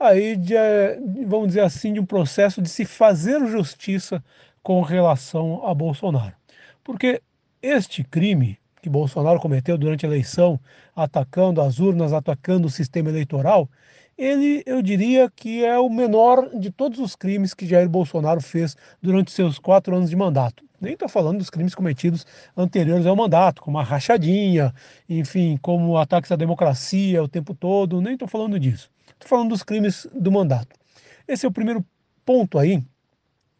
[0.00, 0.54] aí de,
[1.26, 4.24] vamos dizer assim, de um processo de se fazer justiça
[4.62, 6.34] com relação a Bolsonaro.
[6.82, 7.20] Porque
[7.60, 10.60] este crime que Bolsonaro cometeu durante a eleição,
[10.94, 13.68] atacando as urnas, atacando o sistema eleitoral,
[14.16, 18.76] ele, eu diria que é o menor de todos os crimes que Jair Bolsonaro fez
[19.02, 20.64] durante seus quatro anos de mandato.
[20.80, 22.24] Nem estou falando dos crimes cometidos
[22.56, 24.72] anteriores ao mandato, como a rachadinha,
[25.08, 28.88] enfim, como ataques à democracia o tempo todo, nem estou falando disso.
[29.14, 30.76] Estou falando dos crimes do mandato.
[31.26, 31.84] Esse é o primeiro
[32.24, 32.84] ponto aí,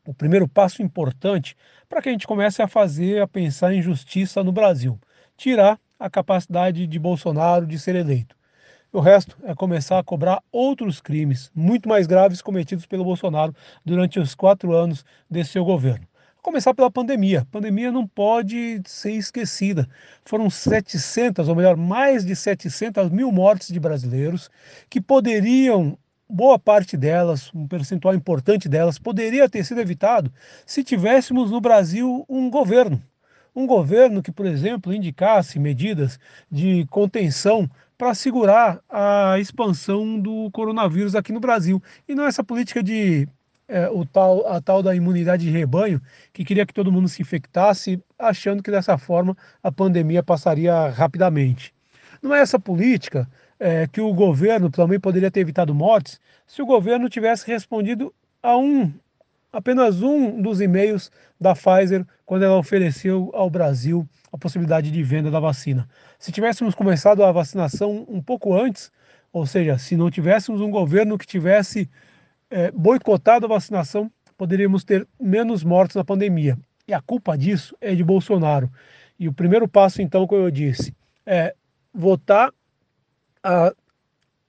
[0.07, 1.57] o primeiro passo importante
[1.89, 4.99] para que a gente comece a fazer, a pensar em justiça no Brasil.
[5.37, 8.37] Tirar a capacidade de Bolsonaro de ser eleito.
[8.93, 14.18] O resto é começar a cobrar outros crimes muito mais graves cometidos pelo Bolsonaro durante
[14.18, 16.07] os quatro anos desse seu governo
[16.47, 17.41] começar pela pandemia.
[17.41, 19.89] A pandemia não pode ser esquecida.
[20.24, 24.49] Foram 700, ou melhor, mais de 700 mil mortes de brasileiros
[24.89, 30.32] que poderiam, boa parte delas, um percentual importante delas, poderia ter sido evitado
[30.64, 33.03] se tivéssemos no Brasil um governo.
[33.57, 41.14] Um governo que, por exemplo, indicasse medidas de contenção para segurar a expansão do coronavírus
[41.14, 41.82] aqui no Brasil.
[42.07, 43.26] E não essa política de
[43.66, 46.00] é, o tal, a tal da imunidade de rebanho,
[46.32, 51.74] que queria que todo mundo se infectasse, achando que dessa forma a pandemia passaria rapidamente.
[52.22, 53.28] Não é essa política
[53.59, 58.57] é, que o governo também poderia ter evitado mortes se o governo tivesse respondido a
[58.57, 58.92] um,
[59.57, 65.30] apenas um dos e-mails da Pfizer quando ela ofereceu ao Brasil a possibilidade de venda
[65.30, 65.88] da vacina.
[66.18, 68.92] Se tivéssemos começado a vacinação um pouco antes,
[69.32, 71.88] ou seja, se não tivéssemos um governo que tivesse
[72.50, 76.59] é, boicotado a vacinação, poderíamos ter menos mortes na pandemia.
[76.86, 78.70] E a culpa disso é de Bolsonaro.
[79.18, 80.94] E o primeiro passo, então, como eu disse,
[81.24, 81.54] é
[81.94, 82.52] votar
[83.42, 83.72] a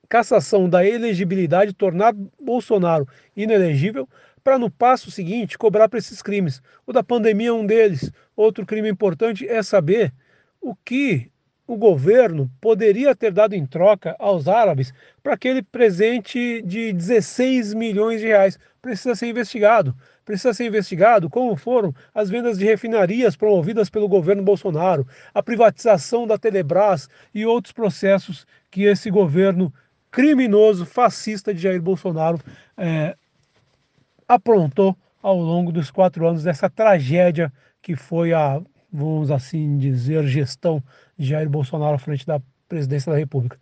[0.09, 4.07] cassação da elegibilidade, tornar Bolsonaro inelegível,
[4.47, 6.61] para no passo seguinte cobrar para esses crimes.
[6.85, 8.09] O da pandemia é um deles.
[8.33, 10.13] Outro crime importante é saber
[10.61, 11.29] o que
[11.67, 18.21] o governo poderia ter dado em troca aos árabes para aquele presente de 16 milhões
[18.21, 18.57] de reais.
[18.81, 19.93] Precisa ser investigado.
[20.23, 26.25] Precisa ser investigado como foram as vendas de refinarias promovidas pelo governo Bolsonaro, a privatização
[26.25, 29.73] da Telebrás e outros processos que esse governo
[30.09, 32.39] criminoso, fascista de Jair Bolsonaro
[32.77, 33.13] é,
[34.27, 37.51] aprontou ao longo dos quatro anos dessa tragédia
[37.81, 38.61] que foi a
[38.91, 40.83] vamos assim dizer, gestão
[41.17, 43.59] de Jair Bolsonaro à frente da presidência da República.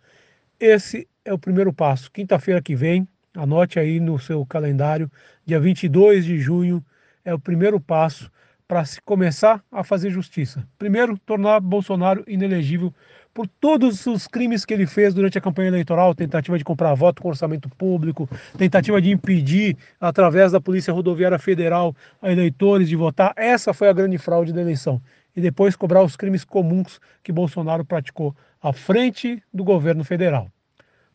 [0.58, 2.10] Esse é o primeiro passo.
[2.10, 5.10] Quinta-feira que vem, anote aí no seu calendário,
[5.44, 6.84] dia 22 de junho,
[7.24, 8.30] é o primeiro passo
[8.66, 10.66] para se começar a fazer justiça.
[10.78, 12.92] Primeiro, tornar Bolsonaro inelegível
[13.36, 17.20] por todos os crimes que ele fez durante a campanha eleitoral, tentativa de comprar voto
[17.20, 18.26] com orçamento público,
[18.56, 23.34] tentativa de impedir, através da Polícia Rodoviária Federal, a eleitores de votar.
[23.36, 25.02] Essa foi a grande fraude da eleição.
[25.36, 30.50] E depois cobrar os crimes comuns que Bolsonaro praticou à frente do governo federal.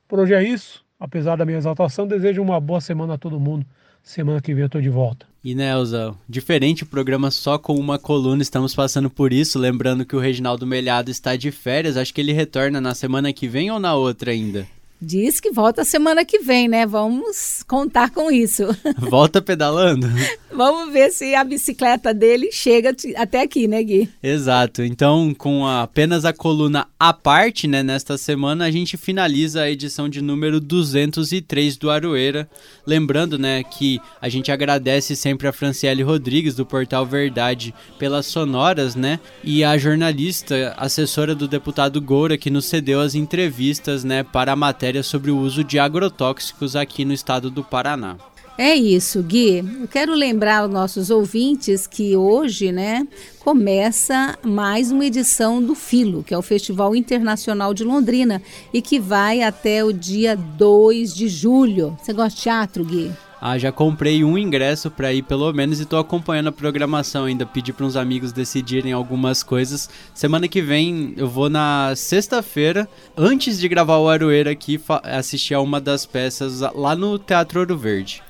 [0.08, 0.86] Por hoje é isso.
[1.00, 3.66] Apesar da minha exaltação, desejo uma boa semana a todo mundo.
[4.04, 5.26] Semana que vem eu estou de volta.
[5.44, 10.16] E Nelza, diferente o programa só com uma coluna, estamos passando por isso, lembrando que
[10.16, 13.80] o Reginaldo Melhado está de férias, acho que ele retorna na semana que vem ou
[13.80, 14.68] na outra ainda?
[15.04, 16.86] Diz que volta semana que vem, né?
[16.86, 18.68] Vamos contar com isso.
[19.00, 20.08] Volta pedalando?
[20.54, 24.10] Vamos ver se a bicicleta dele chega até aqui, né, Gui?
[24.22, 24.84] Exato.
[24.84, 30.08] Então, com apenas a coluna à parte, né, nesta semana, a gente finaliza a edição
[30.08, 32.48] de número 203 do Aroeira.
[32.86, 38.94] Lembrando, né, que a gente agradece sempre a Franciele Rodrigues, do Portal Verdade, pelas sonoras,
[38.94, 44.52] né, e a jornalista, assessora do deputado Goura, que nos cedeu as entrevistas, né, para
[44.52, 48.18] a matéria matéria sobre o uso de agrotóxicos aqui no estado do Paraná.
[48.58, 49.60] É isso, Gui.
[49.82, 53.08] Eu quero lembrar aos nossos ouvintes que hoje, né,
[53.40, 58.42] começa mais uma edição do Filo, que é o Festival Internacional de Londrina,
[58.74, 61.98] e que vai até o dia 2 de julho.
[62.02, 63.12] Você gosta de teatro, Gui?
[63.44, 67.44] Ah, já comprei um ingresso para ir pelo menos e tô acompanhando a programação ainda.
[67.44, 69.90] Pedi para uns amigos decidirem algumas coisas.
[70.14, 72.88] Semana que vem eu vou na sexta-feira,
[73.18, 77.76] antes de gravar o Aroeira aqui, assistir a uma das peças lá no Teatro Ouro
[77.76, 78.22] Verde.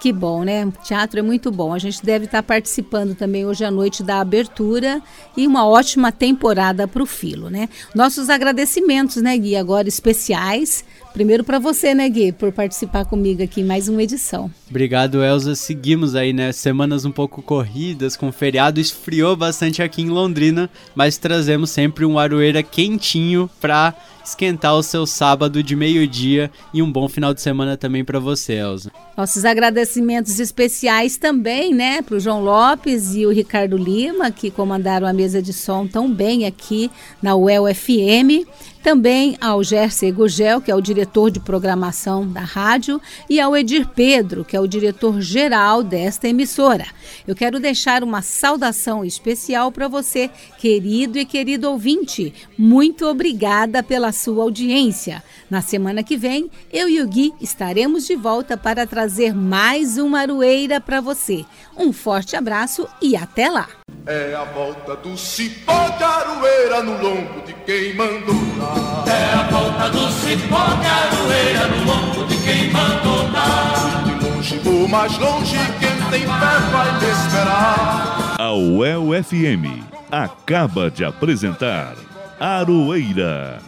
[0.00, 0.64] Que bom, né?
[0.64, 1.74] O teatro é muito bom.
[1.74, 5.02] A gente deve estar participando também hoje à noite da abertura
[5.36, 7.68] e uma ótima temporada para o Filo, né?
[7.94, 13.60] Nossos agradecimentos, né, Gui, agora especiais Primeiro para você, né, Gui, por participar comigo aqui
[13.60, 14.50] em mais uma edição.
[14.68, 15.54] Obrigado, Elza.
[15.54, 16.52] Seguimos aí, né?
[16.52, 18.80] Semanas um pouco corridas, com feriado.
[18.80, 23.94] Esfriou bastante aqui em Londrina, mas trazemos sempre um Aroeira quentinho para
[24.24, 28.54] esquentar o seu sábado de meio-dia e um bom final de semana também para você,
[28.54, 28.90] Elza.
[29.16, 35.06] Nossos agradecimentos especiais também, né, para o João Lopes e o Ricardo Lima, que comandaram
[35.06, 36.90] a mesa de som tão bem aqui
[37.22, 38.46] na UEL FM.
[38.82, 42.98] Também ao Gerson Gugel, que é o diretor de programação da rádio,
[43.28, 46.86] e ao Edir Pedro, que é o diretor-geral desta emissora.
[47.26, 52.32] Eu quero deixar uma saudação especial para você, querido e querido ouvinte.
[52.56, 55.22] Muito obrigada pela sua audiência.
[55.48, 60.20] Na semana que vem, eu e o Gui estaremos de volta para trazer mais uma
[60.20, 61.44] aroeira para você.
[61.76, 63.68] Um forte abraço e até lá!
[64.06, 69.04] É a volta do cipó de aroeira no lombo de quem mandou dar.
[69.06, 74.04] É a volta do cipó de aroeira no lombo de quem mandou dar.
[74.04, 78.36] De longe ou mais longe, quem tem fé vai me esperar.
[78.38, 81.94] A UEL FM acaba de apresentar
[82.40, 83.60] Aroeira,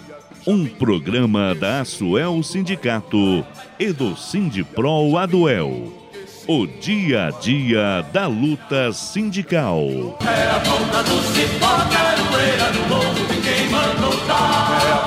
[0.46, 3.44] um programa da Asuel Sindicato
[3.78, 6.02] e do Sindipro Aduel
[6.46, 10.18] o dia a dia da luta sindical.
[10.26, 15.01] É a volta do cipó, caroeira de quem.